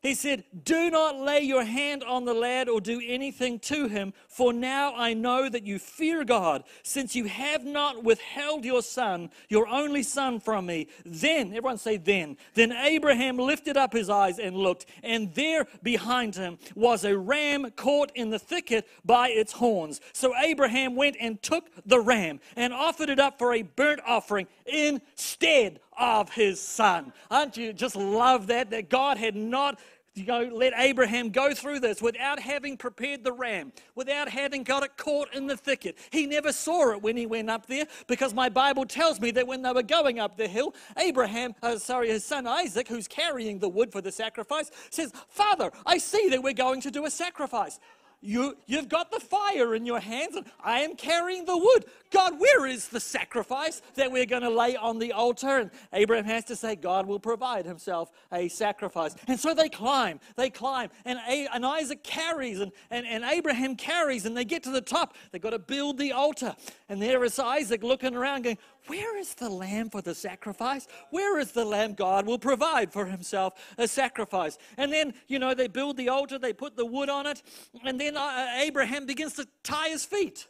He 0.03 0.15
said, 0.15 0.43
Do 0.65 0.89
not 0.89 1.17
lay 1.17 1.39
your 1.39 1.63
hand 1.63 2.03
on 2.03 2.25
the 2.25 2.33
lad 2.33 2.67
or 2.67 2.81
do 2.81 3.01
anything 3.03 3.57
to 3.59 3.87
him, 3.87 4.13
for 4.27 4.51
now 4.51 4.93
I 4.93 5.13
know 5.13 5.47
that 5.47 5.65
you 5.65 5.79
fear 5.79 6.25
God, 6.25 6.65
since 6.83 7.15
you 7.15 7.23
have 7.23 7.63
not 7.63 8.03
withheld 8.03 8.65
your 8.65 8.81
son, 8.81 9.29
your 9.47 9.65
only 9.65 10.03
son, 10.03 10.41
from 10.41 10.65
me. 10.65 10.89
Then, 11.05 11.47
everyone 11.47 11.77
say, 11.77 11.95
then. 11.95 12.35
Then 12.53 12.73
Abraham 12.73 13.37
lifted 13.37 13.77
up 13.77 13.93
his 13.93 14.09
eyes 14.09 14.39
and 14.39 14.57
looked, 14.57 14.87
and 15.03 15.33
there 15.35 15.67
behind 15.81 16.35
him 16.35 16.57
was 16.75 17.05
a 17.05 17.17
ram 17.17 17.71
caught 17.71 18.11
in 18.13 18.29
the 18.29 18.39
thicket 18.39 18.85
by 19.05 19.29
its 19.29 19.53
horns. 19.53 20.01
So 20.11 20.35
Abraham 20.35 20.95
went 20.95 21.15
and 21.21 21.41
took 21.41 21.69
the 21.85 22.01
ram 22.01 22.41
and 22.57 22.73
offered 22.73 23.09
it 23.09 23.19
up 23.19 23.39
for 23.39 23.53
a 23.53 23.61
burnt 23.61 24.01
offering 24.05 24.47
instead 24.65 25.79
of 25.97 26.31
his 26.31 26.61
son. 26.61 27.13
Aren't 27.29 27.57
you 27.57 27.73
just 27.73 27.95
love 27.95 28.47
that? 28.47 28.69
That 28.69 28.89
God 28.89 29.17
had 29.17 29.35
not 29.35 29.79
you 30.15 30.25
know, 30.25 30.43
let 30.53 30.73
Abraham 30.77 31.29
go 31.29 31.53
through 31.53 31.79
this 31.79 32.01
without 32.01 32.39
having 32.39 32.77
prepared 32.77 33.23
the 33.23 33.31
ram, 33.31 33.73
without 33.95 34.29
having 34.29 34.63
got 34.63 34.83
it 34.83 34.95
caught 34.95 35.33
in 35.33 35.47
the 35.47 35.57
thicket. 35.57 35.97
He 36.11 36.27
never 36.27 36.51
saw 36.51 36.91
it 36.91 37.01
when 37.01 37.17
he 37.17 37.25
went 37.25 37.49
up 37.49 37.65
there 37.65 37.87
because 38.07 38.33
my 38.33 38.49
Bible 38.49 38.85
tells 38.85 39.19
me 39.19 39.31
that 39.31 39.47
when 39.47 39.63
they 39.63 39.71
were 39.71 39.81
going 39.81 40.19
up 40.19 40.37
the 40.37 40.47
hill, 40.47 40.75
Abraham, 40.97 41.55
uh, 41.63 41.77
sorry, 41.77 42.09
his 42.09 42.23
son 42.23 42.45
Isaac, 42.45 42.87
who's 42.87 43.07
carrying 43.07 43.57
the 43.57 43.69
wood 43.69 43.91
for 43.91 44.01
the 44.01 44.11
sacrifice, 44.11 44.69
says, 44.91 45.11
Father, 45.29 45.71
I 45.85 45.97
see 45.97 46.29
that 46.29 46.43
we're 46.43 46.53
going 46.53 46.81
to 46.81 46.91
do 46.91 47.05
a 47.05 47.11
sacrifice. 47.11 47.79
You, 48.25 48.55
you've 48.67 48.87
got 48.87 49.11
the 49.11 49.19
fire 49.19 49.75
in 49.75 49.85
your 49.85 49.99
hands, 49.99 50.37
and 50.37 50.45
I 50.63 50.79
am 50.79 50.95
carrying 50.95 51.43
the 51.43 51.57
wood. 51.57 51.85
God, 52.09 52.39
where 52.39 52.65
is 52.65 52.87
the 52.87 53.01
sacrifice 53.01 53.81
that 53.95 54.13
we're 54.13 54.25
going 54.25 54.43
to 54.43 54.49
lay 54.49 54.77
on 54.77 54.97
the 54.97 55.11
altar? 55.11 55.57
And 55.57 55.71
Abraham 55.91 56.23
has 56.25 56.45
to 56.45 56.55
say, 56.55 56.75
God 56.75 57.05
will 57.05 57.19
provide 57.19 57.65
himself 57.65 58.11
a 58.31 58.47
sacrifice. 58.47 59.13
And 59.27 59.37
so 59.37 59.53
they 59.53 59.67
climb, 59.67 60.21
they 60.37 60.49
climb, 60.49 60.89
and, 61.03 61.19
and 61.27 61.65
Isaac 61.65 62.01
carries, 62.01 62.61
and, 62.61 62.71
and, 62.89 63.05
and 63.05 63.25
Abraham 63.25 63.75
carries, 63.75 64.25
and 64.25 64.37
they 64.37 64.45
get 64.45 64.63
to 64.63 64.71
the 64.71 64.81
top. 64.81 65.17
They've 65.31 65.41
got 65.41 65.49
to 65.49 65.59
build 65.59 65.97
the 65.97 66.13
altar. 66.13 66.55
And 66.87 67.01
there 67.01 67.25
is 67.25 67.37
Isaac 67.39 67.83
looking 67.83 68.15
around, 68.15 68.43
going, 68.43 68.57
where 68.87 69.17
is 69.17 69.33
the 69.35 69.49
lamb 69.49 69.89
for 69.89 70.01
the 70.01 70.13
sacrifice? 70.13 70.87
Where 71.09 71.39
is 71.39 71.51
the 71.51 71.63
lamb? 71.63 71.93
God 71.93 72.25
will 72.25 72.39
provide 72.39 72.91
for 72.91 73.05
himself 73.05 73.53
a 73.77 73.87
sacrifice. 73.87 74.57
And 74.77 74.91
then, 74.91 75.13
you 75.27 75.39
know, 75.39 75.53
they 75.53 75.67
build 75.67 75.97
the 75.97 76.09
altar, 76.09 76.37
they 76.37 76.53
put 76.53 76.75
the 76.75 76.85
wood 76.85 77.09
on 77.09 77.25
it, 77.25 77.41
and 77.85 77.99
then 77.99 78.17
uh, 78.17 78.47
Abraham 78.57 79.05
begins 79.05 79.33
to 79.33 79.47
tie 79.63 79.89
his 79.89 80.05
feet. 80.05 80.47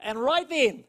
And 0.00 0.18
right 0.18 0.48
then, 0.48 0.84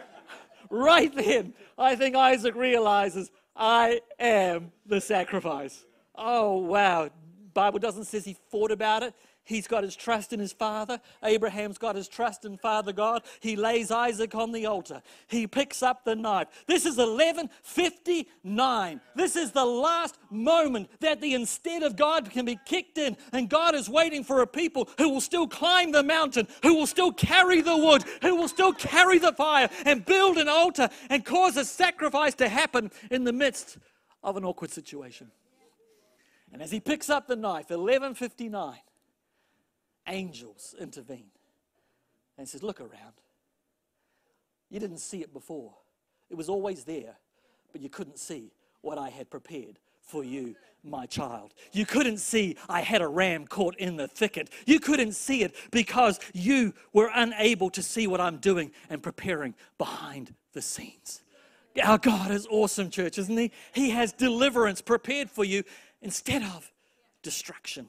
right 0.70 1.14
then, 1.14 1.54
I 1.76 1.96
think 1.96 2.14
Isaac 2.14 2.54
realizes, 2.54 3.30
I 3.56 4.00
am 4.20 4.70
the 4.86 5.00
sacrifice. 5.00 5.84
Oh, 6.14 6.58
wow. 6.58 7.10
Bible 7.54 7.80
doesn't 7.80 8.04
say 8.04 8.20
he 8.20 8.36
thought 8.50 8.70
about 8.70 9.02
it. 9.02 9.14
He's 9.48 9.66
got 9.66 9.82
his 9.82 9.96
trust 9.96 10.32
in 10.34 10.40
his 10.40 10.52
father. 10.52 11.00
Abraham's 11.22 11.78
got 11.78 11.96
his 11.96 12.06
trust 12.06 12.44
in 12.44 12.58
Father 12.58 12.92
God. 12.92 13.22
He 13.40 13.56
lays 13.56 13.90
Isaac 13.90 14.34
on 14.34 14.52
the 14.52 14.66
altar. 14.66 15.00
He 15.26 15.46
picks 15.46 15.82
up 15.82 16.04
the 16.04 16.14
knife. 16.14 16.48
This 16.66 16.84
is 16.84 16.98
1159. 16.98 19.00
This 19.16 19.36
is 19.36 19.52
the 19.52 19.64
last 19.64 20.18
moment 20.30 20.90
that 21.00 21.22
the 21.22 21.32
instead 21.32 21.82
of 21.82 21.96
God 21.96 22.30
can 22.30 22.44
be 22.44 22.60
kicked 22.66 22.98
in. 22.98 23.16
And 23.32 23.48
God 23.48 23.74
is 23.74 23.88
waiting 23.88 24.22
for 24.22 24.42
a 24.42 24.46
people 24.46 24.86
who 24.98 25.08
will 25.08 25.22
still 25.22 25.48
climb 25.48 25.92
the 25.92 26.02
mountain, 26.02 26.46
who 26.62 26.74
will 26.74 26.86
still 26.86 27.10
carry 27.10 27.62
the 27.62 27.78
wood, 27.78 28.04
who 28.20 28.36
will 28.36 28.48
still 28.48 28.74
carry 28.74 29.18
the 29.18 29.32
fire 29.32 29.70
and 29.86 30.04
build 30.04 30.36
an 30.36 30.50
altar 30.50 30.90
and 31.08 31.24
cause 31.24 31.56
a 31.56 31.64
sacrifice 31.64 32.34
to 32.34 32.50
happen 32.50 32.90
in 33.10 33.24
the 33.24 33.32
midst 33.32 33.78
of 34.22 34.36
an 34.36 34.44
awkward 34.44 34.72
situation. 34.72 35.30
And 36.52 36.60
as 36.60 36.70
he 36.70 36.80
picks 36.80 37.08
up 37.08 37.28
the 37.28 37.36
knife, 37.36 37.70
1159 37.70 38.76
angels 40.08 40.74
intervene 40.80 41.30
and 42.36 42.48
says, 42.48 42.62
Look 42.62 42.80
around. 42.80 43.14
You 44.70 44.80
didn't 44.80 44.98
see 44.98 45.22
it 45.22 45.32
before. 45.32 45.72
It 46.30 46.36
was 46.36 46.48
always 46.48 46.84
there, 46.84 47.16
but 47.72 47.80
you 47.80 47.88
couldn't 47.88 48.18
see 48.18 48.52
what 48.82 48.98
I 48.98 49.08
had 49.08 49.30
prepared 49.30 49.78
for 50.02 50.24
you, 50.24 50.56
my 50.84 51.06
child. 51.06 51.54
You 51.72 51.84
couldn't 51.86 52.18
see 52.18 52.56
I 52.68 52.80
had 52.80 53.02
a 53.02 53.08
ram 53.08 53.46
caught 53.46 53.76
in 53.76 53.96
the 53.96 54.08
thicket. 54.08 54.50
You 54.66 54.80
couldn't 54.80 55.12
see 55.12 55.42
it 55.42 55.54
because 55.70 56.18
you 56.32 56.74
were 56.92 57.10
unable 57.14 57.70
to 57.70 57.82
see 57.82 58.06
what 58.06 58.20
I'm 58.20 58.38
doing 58.38 58.72
and 58.88 59.02
preparing 59.02 59.54
behind 59.76 60.34
the 60.52 60.62
scenes. 60.62 61.22
Our 61.82 61.98
God 61.98 62.30
is 62.30 62.46
awesome, 62.50 62.90
church, 62.90 63.18
isn't 63.18 63.36
He? 63.36 63.52
He 63.72 63.90
has 63.90 64.12
deliverance 64.12 64.80
prepared 64.80 65.30
for 65.30 65.44
you 65.44 65.62
instead 66.02 66.42
of 66.42 66.70
destruction 67.22 67.88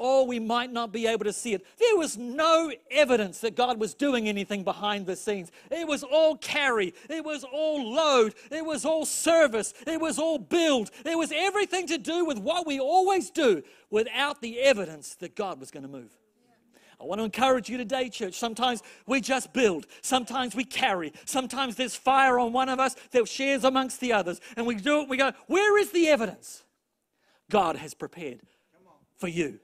oh, 0.00 0.24
we 0.24 0.40
might 0.40 0.72
not 0.72 0.90
be 0.92 1.06
able 1.06 1.24
to 1.24 1.32
see 1.32 1.52
it. 1.52 1.64
There 1.78 1.96
was 1.96 2.16
no 2.16 2.72
evidence 2.90 3.40
that 3.40 3.54
God 3.54 3.78
was 3.78 3.94
doing 3.94 4.28
anything 4.28 4.64
behind 4.64 5.06
the 5.06 5.14
scenes. 5.14 5.52
It 5.70 5.86
was 5.86 6.02
all 6.02 6.36
carry, 6.38 6.94
it 7.08 7.24
was 7.24 7.44
all 7.44 7.92
load, 7.92 8.34
it 8.50 8.64
was 8.64 8.84
all 8.84 9.04
service, 9.04 9.74
it 9.86 10.00
was 10.00 10.18
all 10.18 10.38
build. 10.38 10.90
It 11.04 11.16
was 11.16 11.32
everything 11.34 11.86
to 11.88 11.98
do 11.98 12.24
with 12.24 12.38
what 12.38 12.66
we 12.66 12.80
always 12.80 13.30
do 13.30 13.62
without 13.90 14.40
the 14.40 14.60
evidence 14.60 15.14
that 15.16 15.36
God 15.36 15.60
was 15.60 15.70
going 15.70 15.84
to 15.84 15.88
move. 15.88 16.10
I 17.00 17.04
want 17.04 17.18
to 17.18 17.24
encourage 17.24 17.70
you 17.70 17.78
today, 17.78 18.10
church. 18.10 18.34
Sometimes 18.34 18.82
we 19.06 19.22
just 19.22 19.54
build. 19.54 19.86
Sometimes 20.02 20.54
we 20.54 20.64
carry. 20.64 21.14
Sometimes 21.24 21.76
there's 21.76 21.96
fire 21.96 22.38
on 22.38 22.52
one 22.52 22.68
of 22.68 22.78
us 22.78 22.94
that 23.12 23.26
shares 23.26 23.64
amongst 23.64 24.00
the 24.00 24.12
others. 24.12 24.38
And 24.54 24.66
we 24.66 24.74
do 24.74 25.00
it, 25.00 25.08
we 25.08 25.16
go, 25.16 25.32
where 25.46 25.78
is 25.78 25.92
the 25.92 26.08
evidence? 26.08 26.62
God 27.48 27.76
has 27.76 27.94
prepared 27.94 28.40
for 29.16 29.28
you 29.28 29.60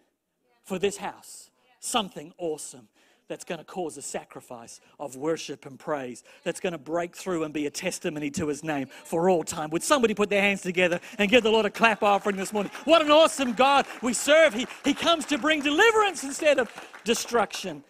for 0.66 0.78
this 0.78 0.98
house 0.98 1.50
something 1.80 2.32
awesome 2.38 2.88
that's 3.28 3.44
going 3.44 3.58
to 3.58 3.64
cause 3.64 3.96
a 3.96 4.02
sacrifice 4.02 4.80
of 5.00 5.16
worship 5.16 5.66
and 5.66 5.78
praise 5.78 6.22
that's 6.44 6.60
going 6.60 6.72
to 6.72 6.78
break 6.78 7.16
through 7.16 7.44
and 7.44 7.52
be 7.52 7.66
a 7.66 7.70
testimony 7.70 8.30
to 8.30 8.46
his 8.46 8.62
name 8.62 8.88
for 9.04 9.28
all 9.28 9.42
time. 9.42 9.70
Would 9.70 9.82
somebody 9.82 10.14
put 10.14 10.30
their 10.30 10.42
hands 10.42 10.62
together 10.62 11.00
and 11.18 11.30
give 11.30 11.42
the 11.42 11.50
Lord 11.50 11.66
a 11.66 11.70
clap 11.70 12.02
offering 12.02 12.36
this 12.36 12.52
morning? 12.52 12.70
What 12.84 13.02
an 13.02 13.10
awesome 13.10 13.52
God 13.52 13.86
we 14.02 14.12
serve. 14.12 14.54
He, 14.54 14.66
he 14.84 14.94
comes 14.94 15.24
to 15.26 15.38
bring 15.38 15.60
deliverance 15.62 16.22
instead 16.22 16.58
of 16.58 16.70
destruction. 17.04 17.82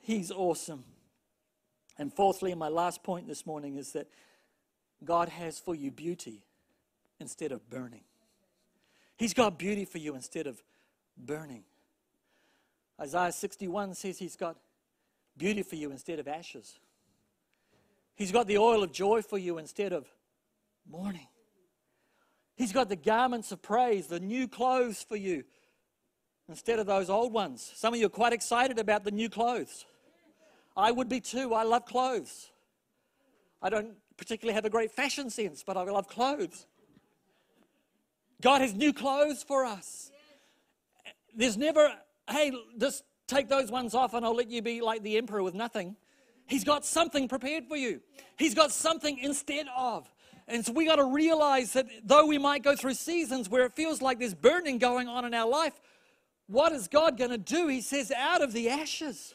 He's 0.00 0.30
awesome. 0.30 0.84
And 1.98 2.12
fourthly, 2.12 2.50
and 2.50 2.58
my 2.58 2.68
last 2.68 3.02
point 3.02 3.26
this 3.26 3.46
morning 3.46 3.76
is 3.76 3.92
that 3.92 4.08
God 5.04 5.28
has 5.28 5.58
for 5.58 5.74
you 5.74 5.90
beauty 5.90 6.42
instead 7.18 7.52
of 7.52 7.68
burning. 7.70 8.02
He's 9.16 9.34
got 9.34 9.58
beauty 9.58 9.84
for 9.84 9.98
you 9.98 10.14
instead 10.14 10.46
of 10.46 10.62
burning. 11.16 11.64
Isaiah 13.00 13.32
61 13.32 13.94
says 13.94 14.18
he's 14.18 14.36
got 14.36 14.56
beauty 15.36 15.62
for 15.62 15.76
you 15.76 15.90
instead 15.90 16.18
of 16.18 16.28
ashes. 16.28 16.78
He's 18.14 18.32
got 18.32 18.46
the 18.46 18.58
oil 18.58 18.82
of 18.82 18.92
joy 18.92 19.22
for 19.22 19.38
you 19.38 19.58
instead 19.58 19.92
of 19.92 20.06
mourning. 20.88 21.28
He's 22.54 22.72
got 22.72 22.88
the 22.88 22.96
garments 22.96 23.50
of 23.50 23.62
praise, 23.62 24.06
the 24.06 24.20
new 24.20 24.46
clothes 24.46 25.02
for 25.02 25.16
you 25.16 25.44
instead 26.48 26.78
of 26.78 26.86
those 26.86 27.08
old 27.08 27.32
ones. 27.32 27.72
Some 27.74 27.94
of 27.94 28.00
you 28.00 28.06
are 28.06 28.10
quite 28.10 28.32
excited 28.32 28.78
about 28.78 29.04
the 29.04 29.10
new 29.10 29.28
clothes. 29.28 29.86
I 30.76 30.90
would 30.90 31.08
be 31.08 31.20
too. 31.20 31.54
I 31.54 31.64
love 31.64 31.86
clothes. 31.86 32.50
I 33.62 33.70
don't 33.70 33.94
particularly 34.16 34.54
have 34.54 34.64
a 34.64 34.70
great 34.70 34.90
fashion 34.90 35.30
sense, 35.30 35.62
but 35.66 35.76
I 35.76 35.82
love 35.82 36.08
clothes. 36.08 36.66
God 38.40 38.60
has 38.60 38.74
new 38.74 38.92
clothes 38.92 39.42
for 39.42 39.64
us. 39.64 40.10
There's 41.34 41.56
never 41.56 41.92
hey, 42.32 42.52
just 42.78 43.04
take 43.26 43.48
those 43.48 43.70
ones 43.70 43.94
off 43.94 44.14
and 44.14 44.24
I'll 44.24 44.34
let 44.34 44.50
you 44.50 44.62
be 44.62 44.80
like 44.80 45.02
the 45.02 45.16
emperor 45.16 45.42
with 45.42 45.54
nothing. 45.54 45.96
He's 46.46 46.64
got 46.64 46.84
something 46.84 47.28
prepared 47.28 47.66
for 47.66 47.76
you. 47.76 48.00
He's 48.36 48.54
got 48.54 48.72
something 48.72 49.18
instead 49.18 49.66
of. 49.76 50.12
And 50.48 50.66
so 50.66 50.72
we 50.72 50.86
got 50.86 50.96
to 50.96 51.04
realize 51.04 51.72
that 51.74 51.86
though 52.04 52.26
we 52.26 52.38
might 52.38 52.62
go 52.62 52.74
through 52.74 52.94
seasons 52.94 53.48
where 53.48 53.64
it 53.64 53.74
feels 53.74 54.02
like 54.02 54.18
there's 54.18 54.34
burning 54.34 54.78
going 54.78 55.08
on 55.08 55.24
in 55.24 55.34
our 55.34 55.48
life, 55.48 55.74
what 56.46 56.72
is 56.72 56.88
God 56.88 57.16
going 57.16 57.30
to 57.30 57.38
do? 57.38 57.68
He 57.68 57.80
says, 57.80 58.10
out 58.10 58.42
of 58.42 58.52
the 58.52 58.68
ashes. 58.68 59.34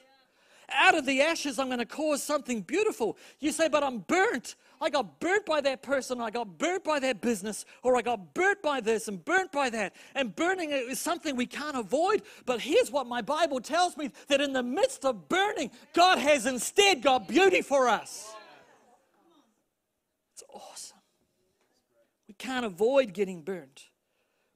Out 0.69 0.97
of 0.97 1.05
the 1.05 1.21
ashes, 1.21 1.59
I'm 1.59 1.67
going 1.67 1.79
to 1.79 1.85
cause 1.85 2.21
something 2.21 2.61
beautiful. 2.61 3.17
You 3.39 3.53
say, 3.53 3.69
but 3.69 3.83
I'm 3.83 3.99
burnt. 3.99 4.55
I 4.79 4.89
got 4.89 5.19
burnt 5.19 5.45
by 5.45 5.61
that 5.61 5.81
person, 5.81 6.21
I 6.21 6.29
got 6.29 6.57
burnt 6.57 6.83
by 6.83 6.99
that 6.99 7.21
business, 7.21 7.65
or 7.81 7.97
I 7.97 8.01
got 8.01 8.33
burnt 8.33 8.61
by 8.61 8.79
this 8.79 9.07
and 9.07 9.23
burnt 9.23 9.51
by 9.51 9.69
that. 9.71 9.95
And 10.13 10.35
burning 10.35 10.71
is 10.71 10.99
something 10.99 11.35
we 11.35 11.47
can't 11.47 11.75
avoid. 11.75 12.21
But 12.45 12.61
here's 12.61 12.91
what 12.91 13.07
my 13.07 13.21
Bible 13.21 13.59
tells 13.59 13.97
me 13.97 14.11
that 14.27 14.39
in 14.39 14.53
the 14.53 14.63
midst 14.63 15.03
of 15.03 15.27
burning, 15.29 15.71
God 15.93 16.19
has 16.19 16.45
instead 16.45 17.01
got 17.01 17.27
beauty 17.27 17.61
for 17.61 17.87
us. 17.87 18.33
It's 20.33 20.43
awesome. 20.53 20.97
We 22.27 22.35
can't 22.35 22.65
avoid 22.65 23.13
getting 23.13 23.41
burnt, 23.41 23.85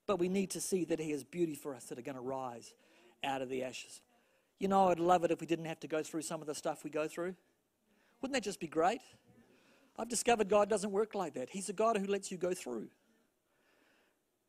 but 0.05 0.19
we 0.19 0.29
need 0.29 0.51
to 0.51 0.61
see 0.61 0.85
that 0.85 0.99
He 0.99 1.11
has 1.11 1.23
beauty 1.23 1.55
for 1.55 1.73
us 1.73 1.85
that 1.85 1.97
are 1.97 2.03
going 2.03 2.15
to 2.15 2.21
rise 2.21 2.75
out 3.23 3.41
of 3.41 3.49
the 3.49 3.63
ashes. 3.63 4.01
You 4.59 4.67
know, 4.67 4.89
I'd 4.89 4.99
love 4.99 5.23
it 5.23 5.31
if 5.31 5.41
we 5.41 5.47
didn't 5.47 5.65
have 5.65 5.79
to 5.79 5.87
go 5.87 6.03
through 6.03 6.21
some 6.21 6.41
of 6.41 6.45
the 6.45 6.53
stuff 6.53 6.83
we 6.83 6.91
go 6.91 7.07
through. 7.07 7.33
Wouldn't 8.21 8.35
that 8.35 8.43
just 8.43 8.59
be 8.59 8.67
great? 8.67 9.01
I've 9.97 10.09
discovered 10.09 10.49
God 10.49 10.69
doesn't 10.69 10.91
work 10.91 11.15
like 11.15 11.33
that. 11.33 11.49
He's 11.49 11.69
a 11.69 11.73
God 11.73 11.97
who 11.97 12.07
lets 12.07 12.31
you 12.31 12.37
go 12.37 12.53
through. 12.53 12.87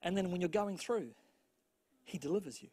And 0.02 0.16
then 0.16 0.30
when 0.30 0.40
you're 0.40 0.48
going 0.48 0.76
through, 0.76 1.08
He 2.04 2.18
delivers 2.18 2.62
you. 2.62 2.68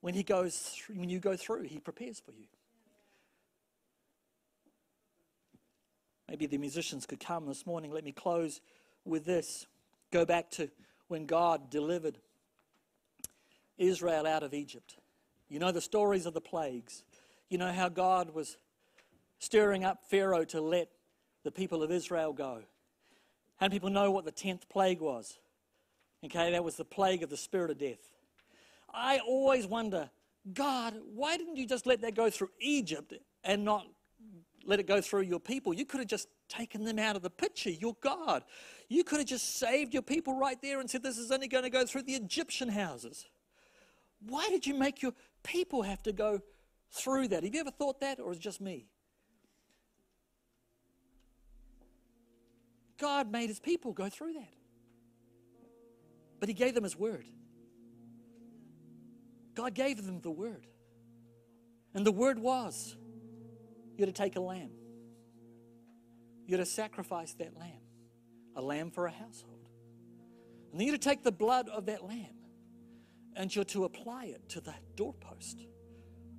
When 0.00 0.14
He 0.14 0.22
goes 0.22 0.56
through, 0.56 0.96
when 0.96 1.08
you 1.08 1.18
go 1.18 1.36
through, 1.36 1.64
He 1.64 1.78
prepares 1.78 2.20
for 2.20 2.32
you. 2.32 2.46
Maybe 6.28 6.46
the 6.46 6.58
musicians 6.58 7.06
could 7.06 7.20
come 7.20 7.46
this 7.46 7.66
morning. 7.66 7.90
Let 7.90 8.04
me 8.04 8.12
close 8.12 8.60
with 9.04 9.24
this. 9.24 9.66
Go 10.12 10.24
back 10.24 10.50
to 10.52 10.70
when 11.08 11.26
God 11.26 11.70
delivered 11.70 12.18
Israel 13.78 14.26
out 14.26 14.44
of 14.44 14.54
Egypt. 14.54 14.96
You 15.48 15.58
know 15.58 15.72
the 15.72 15.80
stories 15.80 16.26
of 16.26 16.34
the 16.34 16.40
plagues. 16.40 17.02
You 17.48 17.58
know 17.58 17.72
how 17.72 17.88
God 17.88 18.32
was 18.32 18.56
stirring 19.40 19.82
up 19.84 20.04
Pharaoh 20.08 20.44
to 20.44 20.60
let 20.60 20.88
the 21.44 21.50
people 21.50 21.82
of 21.82 21.90
Israel 21.90 22.32
go. 22.32 22.62
How 23.56 23.66
many 23.66 23.74
people 23.74 23.90
know 23.90 24.10
what 24.10 24.24
the 24.24 24.32
10th 24.32 24.68
plague 24.68 25.00
was? 25.00 25.38
Okay, 26.24 26.50
that 26.50 26.64
was 26.64 26.76
the 26.76 26.84
plague 26.84 27.22
of 27.22 27.30
the 27.30 27.36
spirit 27.36 27.70
of 27.70 27.78
death. 27.78 28.10
I 28.92 29.18
always 29.20 29.66
wonder, 29.66 30.10
God, 30.52 30.94
why 31.14 31.36
didn't 31.36 31.56
you 31.56 31.66
just 31.66 31.86
let 31.86 32.00
that 32.02 32.14
go 32.14 32.30
through 32.30 32.50
Egypt 32.60 33.14
and 33.44 33.64
not 33.64 33.86
let 34.64 34.80
it 34.80 34.86
go 34.86 35.00
through 35.00 35.22
your 35.22 35.40
people? 35.40 35.72
You 35.72 35.84
could 35.84 36.00
have 36.00 36.08
just 36.08 36.28
taken 36.48 36.84
them 36.84 36.98
out 36.98 37.16
of 37.16 37.22
the 37.22 37.30
picture. 37.30 37.70
You're 37.70 37.96
God. 38.00 38.44
You 38.88 39.04
could 39.04 39.18
have 39.18 39.28
just 39.28 39.58
saved 39.58 39.94
your 39.94 40.02
people 40.02 40.38
right 40.38 40.60
there 40.60 40.80
and 40.80 40.90
said, 40.90 41.02
This 41.02 41.16
is 41.16 41.30
only 41.30 41.48
going 41.48 41.64
to 41.64 41.70
go 41.70 41.86
through 41.86 42.02
the 42.02 42.14
Egyptian 42.14 42.68
houses. 42.68 43.26
Why 44.26 44.46
did 44.50 44.66
you 44.66 44.74
make 44.74 45.00
your 45.00 45.12
people 45.42 45.82
have 45.82 46.02
to 46.02 46.12
go 46.12 46.40
through 46.90 47.28
that? 47.28 47.44
Have 47.44 47.54
you 47.54 47.60
ever 47.60 47.70
thought 47.70 48.00
that, 48.00 48.20
or 48.20 48.32
is 48.32 48.38
it 48.38 48.42
just 48.42 48.60
me? 48.60 48.86
God 53.00 53.32
made 53.32 53.48
his 53.48 53.58
people 53.58 53.92
go 53.92 54.08
through 54.08 54.34
that. 54.34 54.54
But 56.38 56.48
he 56.48 56.54
gave 56.54 56.74
them 56.74 56.84
his 56.84 56.96
word. 56.96 57.26
God 59.54 59.74
gave 59.74 60.04
them 60.04 60.20
the 60.20 60.30
word. 60.30 60.66
And 61.94 62.06
the 62.06 62.12
word 62.12 62.38
was 62.38 62.96
you're 63.96 64.06
to 64.06 64.12
take 64.12 64.36
a 64.36 64.40
lamb, 64.40 64.70
you're 66.46 66.58
to 66.58 66.66
sacrifice 66.66 67.34
that 67.34 67.56
lamb, 67.58 67.82
a 68.56 68.62
lamb 68.62 68.90
for 68.90 69.06
a 69.06 69.10
household. 69.10 69.68
And 70.70 70.80
then 70.80 70.86
you're 70.86 70.96
to 70.96 71.02
take 71.02 71.22
the 71.22 71.32
blood 71.32 71.68
of 71.68 71.86
that 71.86 72.04
lamb 72.04 72.36
and 73.34 73.54
you're 73.54 73.64
to 73.64 73.84
apply 73.84 74.26
it 74.26 74.48
to 74.50 74.60
the 74.60 74.74
doorpost 74.94 75.66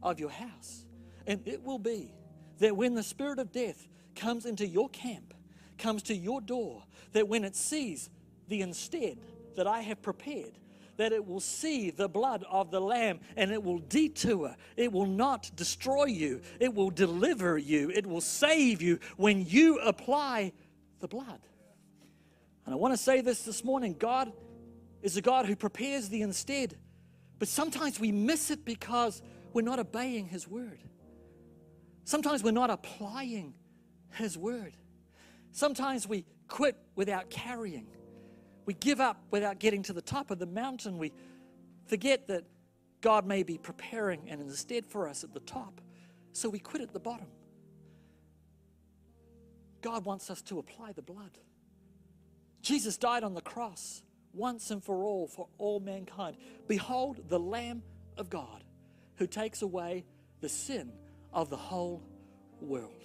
of 0.01 0.19
your 0.19 0.29
house. 0.29 0.85
And 1.27 1.45
it 1.47 1.63
will 1.63 1.79
be 1.79 2.13
that 2.59 2.75
when 2.75 2.95
the 2.95 3.03
spirit 3.03 3.39
of 3.39 3.51
death 3.51 3.87
comes 4.15 4.45
into 4.45 4.65
your 4.65 4.89
camp, 4.89 5.33
comes 5.81 6.03
to 6.03 6.15
your 6.15 6.39
door, 6.39 6.83
that 7.13 7.27
when 7.27 7.43
it 7.43 7.55
sees 7.55 8.09
the 8.47 8.61
instead 8.61 9.17
that 9.55 9.67
I 9.67 9.81
have 9.81 10.01
prepared, 10.01 10.57
that 10.97 11.11
it 11.11 11.25
will 11.25 11.39
see 11.39 11.89
the 11.89 12.07
blood 12.07 12.45
of 12.49 12.69
the 12.69 12.79
Lamb 12.79 13.19
and 13.35 13.51
it 13.51 13.63
will 13.63 13.79
detour. 13.79 14.55
It 14.77 14.91
will 14.91 15.07
not 15.07 15.49
destroy 15.55 16.05
you. 16.05 16.41
It 16.59 16.73
will 16.73 16.91
deliver 16.91 17.57
you. 17.57 17.89
It 17.89 18.05
will 18.05 18.21
save 18.21 18.81
you 18.81 18.99
when 19.17 19.45
you 19.45 19.79
apply 19.79 20.53
the 20.99 21.07
blood. 21.07 21.39
And 22.65 22.73
I 22.73 22.77
want 22.77 22.93
to 22.93 22.97
say 22.97 23.21
this 23.21 23.43
this 23.43 23.63
morning 23.63 23.95
God 23.97 24.31
is 25.01 25.17
a 25.17 25.21
God 25.21 25.47
who 25.47 25.55
prepares 25.55 26.09
the 26.09 26.21
instead, 26.21 26.77
but 27.39 27.47
sometimes 27.47 27.99
we 27.99 28.11
miss 28.11 28.51
it 28.51 28.63
because 28.63 29.21
we're 29.53 29.63
not 29.63 29.79
obeying 29.79 30.27
His 30.27 30.47
word. 30.47 30.79
Sometimes 32.03 32.43
we're 32.43 32.51
not 32.51 32.69
applying 32.69 33.55
His 34.11 34.37
word. 34.37 34.73
Sometimes 35.51 36.07
we 36.07 36.25
quit 36.47 36.77
without 36.95 37.29
carrying. 37.29 37.87
We 38.65 38.73
give 38.73 38.99
up 38.99 39.17
without 39.31 39.59
getting 39.59 39.83
to 39.83 39.93
the 39.93 40.01
top 40.01 40.31
of 40.31 40.39
the 40.39 40.45
mountain. 40.45 40.97
We 40.97 41.13
forget 41.87 42.27
that 42.27 42.45
God 43.01 43.25
may 43.25 43.43
be 43.43 43.57
preparing 43.57 44.29
and 44.29 44.41
instead 44.41 44.85
for 44.85 45.07
us 45.07 45.23
at 45.23 45.33
the 45.33 45.39
top. 45.39 45.81
So 46.33 46.49
we 46.49 46.59
quit 46.59 46.81
at 46.81 46.93
the 46.93 46.99
bottom. 46.99 47.27
God 49.81 50.05
wants 50.05 50.29
us 50.29 50.41
to 50.43 50.59
apply 50.59 50.93
the 50.93 51.01
blood. 51.01 51.39
Jesus 52.61 52.97
died 52.97 53.23
on 53.23 53.33
the 53.33 53.41
cross 53.41 54.03
once 54.33 54.71
and 54.71 54.83
for 54.83 55.03
all 55.03 55.27
for 55.27 55.47
all 55.57 55.79
mankind. 55.79 56.37
Behold, 56.67 57.19
the 57.27 57.39
Lamb 57.39 57.83
of 58.17 58.29
God 58.29 58.63
who 59.15 59.27
takes 59.27 59.61
away 59.61 60.05
the 60.39 60.49
sin 60.49 60.91
of 61.33 61.49
the 61.49 61.57
whole 61.57 62.03
world. 62.59 63.03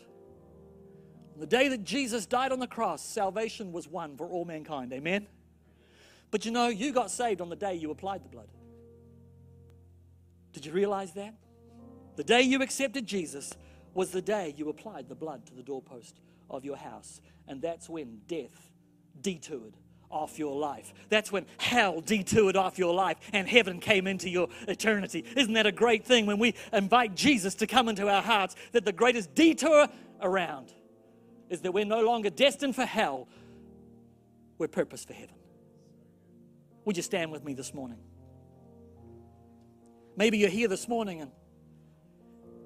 The 1.38 1.46
day 1.46 1.68
that 1.68 1.84
Jesus 1.84 2.24
died 2.24 2.50
on 2.50 2.60
the 2.60 2.66
cross, 2.66 3.04
salvation 3.04 3.72
was 3.72 3.86
won 3.86 4.16
for 4.16 4.26
all 4.26 4.44
mankind. 4.44 4.92
Amen? 4.92 5.26
But 6.30 6.44
you 6.44 6.50
know, 6.50 6.68
you 6.68 6.92
got 6.92 7.10
saved 7.10 7.40
on 7.40 7.50
the 7.50 7.56
day 7.56 7.74
you 7.74 7.90
applied 7.90 8.24
the 8.24 8.28
blood. 8.28 8.48
Did 10.52 10.64
you 10.64 10.72
realize 10.72 11.12
that? 11.12 11.34
The 12.16 12.24
day 12.24 12.40
you 12.40 12.62
accepted 12.62 13.06
Jesus 13.06 13.52
was 13.92 14.10
the 14.10 14.22
day 14.22 14.54
you 14.56 14.70
applied 14.70 15.08
the 15.08 15.14
blood 15.14 15.46
to 15.46 15.54
the 15.54 15.62
doorpost 15.62 16.20
of 16.48 16.64
your 16.64 16.76
house. 16.76 17.20
And 17.46 17.60
that's 17.60 17.88
when 17.88 18.20
death 18.26 18.70
detoured 19.20 19.76
off 20.10 20.38
your 20.38 20.56
life. 20.56 20.94
That's 21.10 21.30
when 21.30 21.44
hell 21.58 22.00
detoured 22.00 22.56
off 22.56 22.78
your 22.78 22.94
life 22.94 23.18
and 23.32 23.46
heaven 23.46 23.80
came 23.80 24.06
into 24.06 24.30
your 24.30 24.48
eternity. 24.68 25.24
Isn't 25.36 25.54
that 25.54 25.66
a 25.66 25.72
great 25.72 26.06
thing 26.06 26.24
when 26.24 26.38
we 26.38 26.54
invite 26.72 27.14
Jesus 27.14 27.54
to 27.56 27.66
come 27.66 27.88
into 27.88 28.08
our 28.08 28.22
hearts? 28.22 28.56
That 28.72 28.86
the 28.86 28.92
greatest 28.92 29.34
detour 29.34 29.88
around 30.22 30.72
is 31.48 31.60
that 31.62 31.72
we're 31.72 31.84
no 31.84 32.02
longer 32.02 32.30
destined 32.30 32.74
for 32.74 32.84
hell, 32.84 33.28
we're 34.58 34.68
purposed 34.68 35.06
for 35.06 35.14
heaven. 35.14 35.36
Would 36.84 36.96
you 36.96 37.02
stand 37.02 37.32
with 37.32 37.44
me 37.44 37.54
this 37.54 37.74
morning? 37.74 37.98
Maybe 40.16 40.38
you're 40.38 40.48
here 40.48 40.68
this 40.68 40.88
morning 40.88 41.20
and 41.20 41.30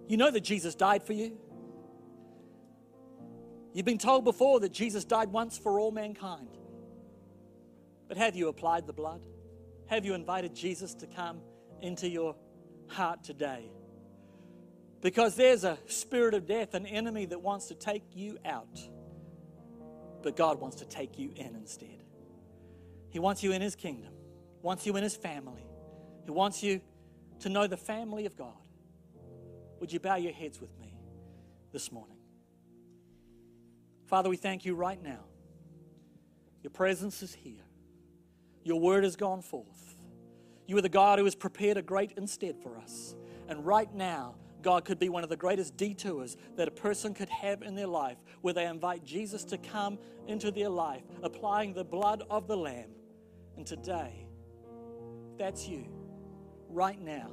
you 0.07 0.17
know 0.17 0.31
that 0.31 0.43
Jesus 0.43 0.75
died 0.75 1.03
for 1.03 1.13
you. 1.13 1.39
You've 3.73 3.87
been 3.87 3.99
told 3.99 4.25
before 4.25 4.61
that 4.61 4.73
Jesus 4.73 5.05
died 5.05 5.31
once 5.31 5.57
for 5.57 5.79
all 5.79 5.93
mankind. 5.93 6.49
But 8.09 8.17
have 8.17 8.35
you 8.35 8.49
applied 8.49 8.87
the 8.87 8.93
blood? 8.93 9.21
Have 9.87 10.05
you 10.05 10.15
invited 10.15 10.55
Jesus 10.55 10.95
to 10.95 11.07
come 11.07 11.41
into 11.81 12.09
your 12.09 12.35
heart 12.89 13.23
today? 13.23 13.71
Because 15.01 15.35
there's 15.35 15.65
a 15.65 15.79
spirit 15.87 16.35
of 16.35 16.47
death, 16.47 16.75
an 16.75 16.87
enemy 16.87 17.27
that 17.27 17.41
wants 17.41 17.69
to 17.69 17.75
take 17.75 18.05
you 18.15 18.39
out. 18.45 18.79
But 20.23 20.37
God 20.37 20.61
wants 20.61 20.77
to 20.77 20.85
take 20.85 21.19
you 21.19 21.33
in 21.37 21.55
instead. 21.55 22.05
He 23.09 23.19
wants 23.19 23.43
you 23.43 23.53
in 23.53 23.63
His 23.63 23.75
kingdom, 23.75 24.13
wants 24.63 24.87
you 24.87 24.97
in 24.97 25.03
His 25.03 25.17
family. 25.17 25.67
He 26.25 26.31
wants 26.31 26.63
you 26.63 26.81
to 27.41 27.49
know 27.49 27.67
the 27.67 27.77
family 27.77 28.27
of 28.27 28.37
God. 28.37 28.53
Would 29.81 29.93
you 29.93 29.99
bow 29.99 30.17
your 30.17 30.33
heads 30.33 30.61
with 30.61 30.79
me 30.79 30.95
this 31.73 31.91
morning? 31.91 32.19
Father, 34.07 34.29
we 34.29 34.37
thank 34.37 34.65
you 34.65 34.75
right 34.75 35.03
now. 35.03 35.25
Your 36.63 36.71
presence 36.71 37.23
is 37.23 37.33
here. 37.33 37.65
Your 38.63 38.79
word 38.79 39.05
has 39.05 39.17
gone 39.17 39.41
forth. 39.41 39.95
You 40.67 40.77
are 40.77 40.83
the 40.83 40.89
God 40.91 41.19
who 41.19 41.25
has 41.25 41.35
prepared 41.35 41.79
a 41.79 41.83
great 41.83 42.13
instead 42.17 42.57
for 42.63 42.77
us. 42.77 43.15
And 43.49 43.65
right 43.65 43.93
now, 43.95 44.35
God 44.63 44.85
could 44.85 44.99
be 44.99 45.09
one 45.09 45.23
of 45.23 45.29
the 45.29 45.37
greatest 45.37 45.77
detours 45.77 46.37
that 46.57 46.69
a 46.69 46.71
person 46.71 47.15
could 47.15 47.29
have 47.29 47.63
in 47.63 47.75
their 47.75 47.87
life, 47.87 48.17
where 48.41 48.55
they 48.55 48.67
invite 48.67 49.05
Jesus 49.05 49.45
to 49.45 49.59
come 49.59 49.99
into 50.27 50.51
their 50.51 50.69
life, 50.69 51.03
applying 51.23 51.73
the 51.73 51.85
blood 51.85 52.25
of 52.31 52.47
the 52.47 52.57
Lamb. 52.57 52.91
And 53.57 53.67
today, 53.67 54.27
that's 55.39 55.67
you, 55.69 55.87
right 56.69 57.01
now, 57.01 57.31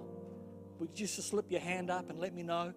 would 0.79 0.89
you 0.99 1.07
just 1.07 1.29
slip 1.29 1.51
your 1.51 1.61
hand 1.61 1.89
up 1.89 2.09
and 2.09 2.19
let 2.19 2.33
me 2.33 2.43
know? 2.43 2.73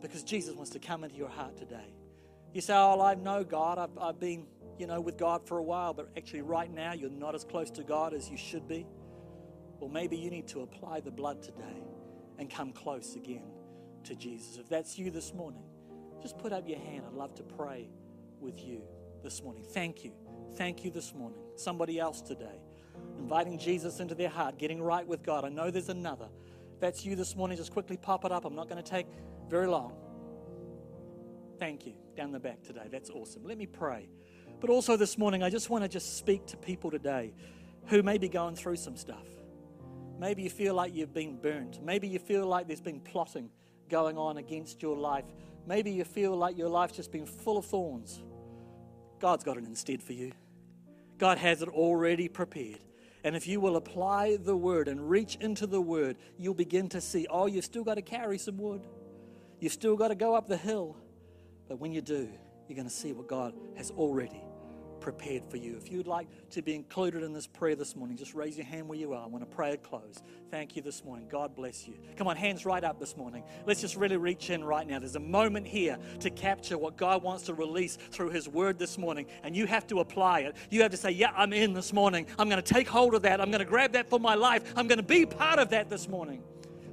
Because 0.00 0.22
Jesus 0.22 0.54
wants 0.54 0.70
to 0.70 0.78
come 0.78 1.04
into 1.04 1.16
your 1.16 1.28
heart 1.28 1.56
today. 1.56 1.94
You 2.54 2.60
say, 2.60 2.74
Oh, 2.74 3.00
I 3.00 3.14
know 3.14 3.44
God. 3.44 3.78
I've, 3.78 3.98
I've 3.98 4.18
been, 4.18 4.46
you 4.78 4.86
know, 4.86 5.00
with 5.00 5.18
God 5.18 5.46
for 5.46 5.58
a 5.58 5.62
while, 5.62 5.92
but 5.92 6.08
actually 6.16 6.40
right 6.40 6.72
now 6.72 6.94
you're 6.94 7.10
not 7.10 7.34
as 7.34 7.44
close 7.44 7.70
to 7.72 7.82
God 7.82 8.14
as 8.14 8.30
you 8.30 8.36
should 8.36 8.66
be. 8.66 8.86
Well, 9.78 9.90
maybe 9.90 10.16
you 10.16 10.30
need 10.30 10.48
to 10.48 10.62
apply 10.62 11.00
the 11.00 11.10
blood 11.10 11.42
today 11.42 11.82
and 12.40 12.50
come 12.50 12.72
close 12.72 13.14
again 13.14 13.52
to 14.02 14.16
Jesus. 14.16 14.56
If 14.56 14.68
that's 14.68 14.98
you 14.98 15.10
this 15.10 15.34
morning, 15.34 15.62
just 16.22 16.38
put 16.38 16.52
up 16.52 16.66
your 16.66 16.78
hand. 16.78 17.04
I'd 17.06 17.14
love 17.14 17.34
to 17.36 17.42
pray 17.42 17.88
with 18.40 18.64
you 18.64 18.80
this 19.22 19.42
morning. 19.42 19.62
Thank 19.62 20.02
you. 20.04 20.12
Thank 20.56 20.82
you 20.82 20.90
this 20.90 21.14
morning. 21.14 21.38
Somebody 21.56 22.00
else 22.00 22.22
today, 22.22 22.58
inviting 23.18 23.58
Jesus 23.58 24.00
into 24.00 24.14
their 24.14 24.30
heart, 24.30 24.58
getting 24.58 24.82
right 24.82 25.06
with 25.06 25.22
God. 25.22 25.44
I 25.44 25.50
know 25.50 25.70
there's 25.70 25.90
another. 25.90 26.28
If 26.72 26.80
that's 26.80 27.04
you 27.04 27.14
this 27.14 27.36
morning, 27.36 27.58
just 27.58 27.72
quickly 27.72 27.98
pop 27.98 28.24
it 28.24 28.32
up. 28.32 28.46
I'm 28.46 28.56
not 28.56 28.70
going 28.70 28.82
to 28.82 28.90
take 28.90 29.06
very 29.50 29.66
long. 29.66 29.92
Thank 31.58 31.86
you. 31.86 31.92
Down 32.16 32.32
the 32.32 32.40
back 32.40 32.62
today. 32.62 32.88
That's 32.90 33.10
awesome. 33.10 33.44
Let 33.44 33.58
me 33.58 33.66
pray. 33.66 34.08
But 34.60 34.70
also 34.70 34.96
this 34.96 35.18
morning, 35.18 35.42
I 35.42 35.50
just 35.50 35.68
want 35.68 35.84
to 35.84 35.88
just 35.88 36.16
speak 36.16 36.46
to 36.46 36.56
people 36.56 36.90
today 36.90 37.34
who 37.86 38.02
may 38.02 38.16
be 38.16 38.28
going 38.28 38.56
through 38.56 38.76
some 38.76 38.96
stuff. 38.96 39.26
Maybe 40.20 40.42
you 40.42 40.50
feel 40.50 40.74
like 40.74 40.94
you've 40.94 41.14
been 41.14 41.38
burnt. 41.38 41.82
Maybe 41.82 42.06
you 42.06 42.18
feel 42.18 42.44
like 42.44 42.66
there's 42.66 42.82
been 42.82 43.00
plotting 43.00 43.48
going 43.88 44.18
on 44.18 44.36
against 44.36 44.82
your 44.82 44.94
life. 44.94 45.24
Maybe 45.66 45.90
you 45.90 46.04
feel 46.04 46.36
like 46.36 46.58
your 46.58 46.68
life's 46.68 46.94
just 46.94 47.10
been 47.10 47.24
full 47.24 47.56
of 47.56 47.64
thorns. 47.64 48.22
God's 49.18 49.44
got 49.44 49.56
it 49.56 49.64
instead 49.64 50.02
for 50.02 50.12
you. 50.12 50.32
God 51.16 51.38
has 51.38 51.62
it 51.62 51.70
already 51.70 52.28
prepared. 52.28 52.80
And 53.24 53.34
if 53.34 53.46
you 53.46 53.60
will 53.60 53.76
apply 53.76 54.36
the 54.36 54.54
word 54.54 54.88
and 54.88 55.08
reach 55.08 55.36
into 55.36 55.66
the 55.66 55.80
word, 55.80 56.18
you'll 56.38 56.52
begin 56.52 56.90
to 56.90 57.00
see 57.00 57.26
oh, 57.30 57.46
you've 57.46 57.64
still 57.64 57.84
got 57.84 57.94
to 57.94 58.02
carry 58.02 58.36
some 58.36 58.58
wood. 58.58 58.86
You've 59.58 59.72
still 59.72 59.96
got 59.96 60.08
to 60.08 60.14
go 60.14 60.34
up 60.34 60.48
the 60.48 60.56
hill. 60.58 60.98
But 61.66 61.78
when 61.78 61.92
you 61.92 62.02
do, 62.02 62.28
you're 62.68 62.76
going 62.76 62.88
to 62.88 62.94
see 62.94 63.14
what 63.14 63.26
God 63.26 63.54
has 63.74 63.90
already 63.90 64.42
prepared 65.00 65.44
for 65.50 65.56
you. 65.56 65.76
If 65.76 65.90
you'd 65.90 66.06
like 66.06 66.28
to 66.50 66.62
be 66.62 66.74
included 66.74 67.22
in 67.22 67.32
this 67.32 67.46
prayer 67.46 67.74
this 67.74 67.96
morning, 67.96 68.16
just 68.16 68.34
raise 68.34 68.56
your 68.56 68.66
hand 68.66 68.88
where 68.88 68.98
you 68.98 69.12
are. 69.12 69.24
I 69.24 69.26
want 69.26 69.48
to 69.48 69.56
pray 69.56 69.72
it 69.72 69.82
close. 69.82 70.22
Thank 70.50 70.76
you 70.76 70.82
this 70.82 71.04
morning. 71.04 71.26
God 71.28 71.54
bless 71.54 71.86
you. 71.88 71.94
Come 72.16 72.26
on, 72.28 72.36
hands 72.36 72.64
right 72.64 72.82
up 72.82 72.98
this 72.98 73.16
morning. 73.16 73.42
Let's 73.66 73.80
just 73.80 73.96
really 73.96 74.16
reach 74.16 74.50
in 74.50 74.62
right 74.62 74.86
now. 74.86 74.98
There's 74.98 75.16
a 75.16 75.20
moment 75.20 75.66
here 75.66 75.98
to 76.20 76.30
capture 76.30 76.76
what 76.78 76.96
God 76.96 77.22
wants 77.22 77.44
to 77.44 77.54
release 77.54 77.96
through 78.10 78.30
His 78.30 78.48
Word 78.48 78.78
this 78.78 78.98
morning, 78.98 79.26
and 79.42 79.56
you 79.56 79.66
have 79.66 79.86
to 79.88 80.00
apply 80.00 80.40
it. 80.40 80.56
You 80.70 80.82
have 80.82 80.90
to 80.90 80.96
say, 80.96 81.10
Yeah, 81.10 81.32
I'm 81.36 81.52
in 81.52 81.72
this 81.72 81.92
morning. 81.92 82.26
I'm 82.38 82.48
going 82.48 82.62
to 82.62 82.74
take 82.74 82.88
hold 82.88 83.14
of 83.14 83.22
that. 83.22 83.40
I'm 83.40 83.50
going 83.50 83.60
to 83.60 83.64
grab 83.64 83.92
that 83.92 84.08
for 84.10 84.20
my 84.20 84.34
life. 84.34 84.72
I'm 84.76 84.86
going 84.86 84.98
to 84.98 85.04
be 85.04 85.26
part 85.26 85.58
of 85.58 85.70
that 85.70 85.88
this 85.88 86.08
morning. 86.08 86.42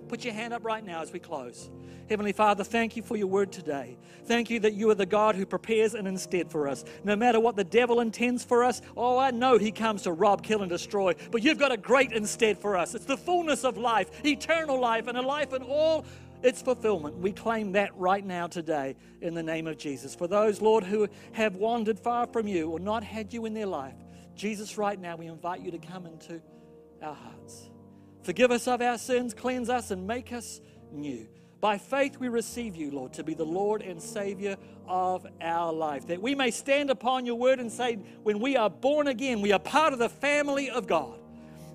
Put 0.08 0.24
your 0.24 0.34
hand 0.34 0.54
up 0.54 0.64
right 0.64 0.84
now 0.84 1.02
as 1.02 1.12
we 1.12 1.20
close. 1.20 1.70
Heavenly 2.10 2.32
Father, 2.32 2.64
thank 2.64 2.96
you 2.96 3.04
for 3.04 3.18
your 3.18 3.28
word 3.28 3.52
today. 3.52 3.98
Thank 4.26 4.50
you 4.50 4.60
that 4.62 4.74
you 4.74 4.90
are 4.90 4.96
the 4.96 5.06
God 5.06 5.36
who 5.36 5.46
prepares 5.46 5.94
an 5.94 6.08
instead 6.08 6.50
for 6.50 6.68
us. 6.68 6.86
No 7.04 7.16
matter 7.16 7.40
what 7.40 7.58
the 7.58 7.64
devil 7.66 8.00
intends 8.00 8.46
for 8.46 8.64
us, 8.64 8.82
oh, 8.96 9.18
I 9.18 9.32
know 9.32 9.58
he 9.58 9.72
comes 9.72 10.04
to 10.04 10.14
rob, 10.14 10.42
kill, 10.42 10.62
and 10.62 10.70
destroy, 10.70 11.16
but 11.32 11.44
you've 11.44 11.60
got 11.60 11.72
a 11.72 11.78
great 11.78 12.14
instead 12.14 12.58
for 12.58 12.78
us. 12.78 12.96
It's 12.96 13.06
the 13.06 13.18
fullness 13.18 13.66
of 13.66 13.78
life, 13.78 14.26
eternal 14.26 14.80
life, 14.80 15.08
and 15.08 15.18
a 15.18 15.22
life 15.22 15.54
in 15.54 15.62
all 15.64 16.06
its 16.44 16.62
fulfillment. 16.62 17.18
We 17.18 17.34
claim 17.34 17.74
that 17.74 17.98
right 17.98 18.26
now 18.26 18.48
today 18.48 18.96
in 19.22 19.34
the 19.34 19.44
name 19.44 19.68
of 19.68 19.78
Jesus. 19.78 20.16
For 20.16 20.28
those, 20.28 20.62
Lord, 20.62 20.84
who 20.84 21.08
have 21.34 21.56
wandered 21.56 22.00
far 22.00 22.28
from 22.28 22.48
you 22.48 22.70
or 22.70 22.80
not 22.80 23.04
had 23.04 23.34
you 23.34 23.46
in 23.46 23.54
their 23.54 23.66
life, 23.66 23.96
Jesus, 24.36 24.78
right 24.78 25.00
now, 25.00 25.16
we 25.16 25.26
invite 25.26 25.62
you 25.62 25.72
to 25.72 25.80
come 25.80 26.06
into 26.06 26.42
our 27.02 27.16
hearts. 27.16 27.70
Forgive 28.22 28.52
us 28.52 28.68
of 28.68 28.82
our 28.82 28.98
sins, 28.98 29.34
cleanse 29.34 29.70
us, 29.70 29.92
and 29.92 30.06
make 30.06 30.32
us 30.32 30.62
new. 30.92 31.28
By 31.60 31.78
faith, 31.78 32.18
we 32.20 32.28
receive 32.28 32.76
you, 32.76 32.92
Lord, 32.92 33.14
to 33.14 33.24
be 33.24 33.34
the 33.34 33.46
Lord 33.46 33.82
and 33.82 34.02
Savior 34.02 34.58
of 34.88 35.26
our 35.42 35.74
life. 35.74 36.08
That 36.08 36.22
we 36.22 36.36
may 36.36 36.52
stand 36.52 36.92
upon 36.92 37.26
your 37.26 37.36
word 37.36 37.60
and 37.60 37.72
say, 37.72 37.96
when 38.22 38.40
we 38.40 38.56
are 38.56 38.70
born 38.70 39.08
again, 39.08 39.42
we 39.42 39.52
are 39.52 39.60
part 39.60 39.92
of 39.92 40.00
the 40.00 40.10
family 40.10 40.70
of 40.70 40.86
God. 40.86 41.20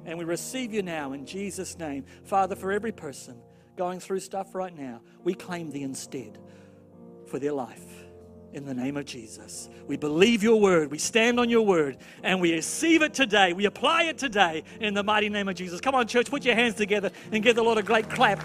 And 0.04 0.18
we 0.18 0.24
receive 0.24 0.72
you 0.72 0.82
now 0.82 1.12
in 1.12 1.26
Jesus' 1.26 1.78
name. 1.78 2.04
Father, 2.24 2.54
for 2.54 2.70
every 2.70 2.92
person 2.92 3.40
going 3.76 3.98
through 3.98 4.20
stuff 4.20 4.54
right 4.54 4.76
now, 4.76 5.00
we 5.24 5.34
claim 5.34 5.70
the 5.70 5.82
instead 5.82 6.38
for 7.26 7.38
their 7.38 7.52
life 7.52 8.04
in 8.52 8.64
the 8.64 8.74
name 8.74 8.96
of 8.96 9.04
Jesus. 9.04 9.68
We 9.86 9.96
believe 9.96 10.42
your 10.42 10.60
word, 10.60 10.90
we 10.90 10.98
stand 10.98 11.40
on 11.40 11.48
your 11.48 11.62
word, 11.62 11.98
and 12.22 12.40
we 12.40 12.52
receive 12.52 13.02
it 13.02 13.14
today. 13.14 13.52
We 13.52 13.64
apply 13.64 14.04
it 14.04 14.18
today 14.18 14.62
in 14.80 14.94
the 14.94 15.02
mighty 15.02 15.28
name 15.28 15.48
of 15.48 15.54
Jesus. 15.54 15.80
Come 15.80 15.94
on, 15.94 16.06
church, 16.06 16.30
put 16.30 16.44
your 16.44 16.54
hands 16.54 16.74
together 16.74 17.10
and 17.32 17.42
give 17.42 17.56
the 17.56 17.62
Lord 17.62 17.78
a 17.78 17.82
great 17.82 18.10
clap 18.10 18.40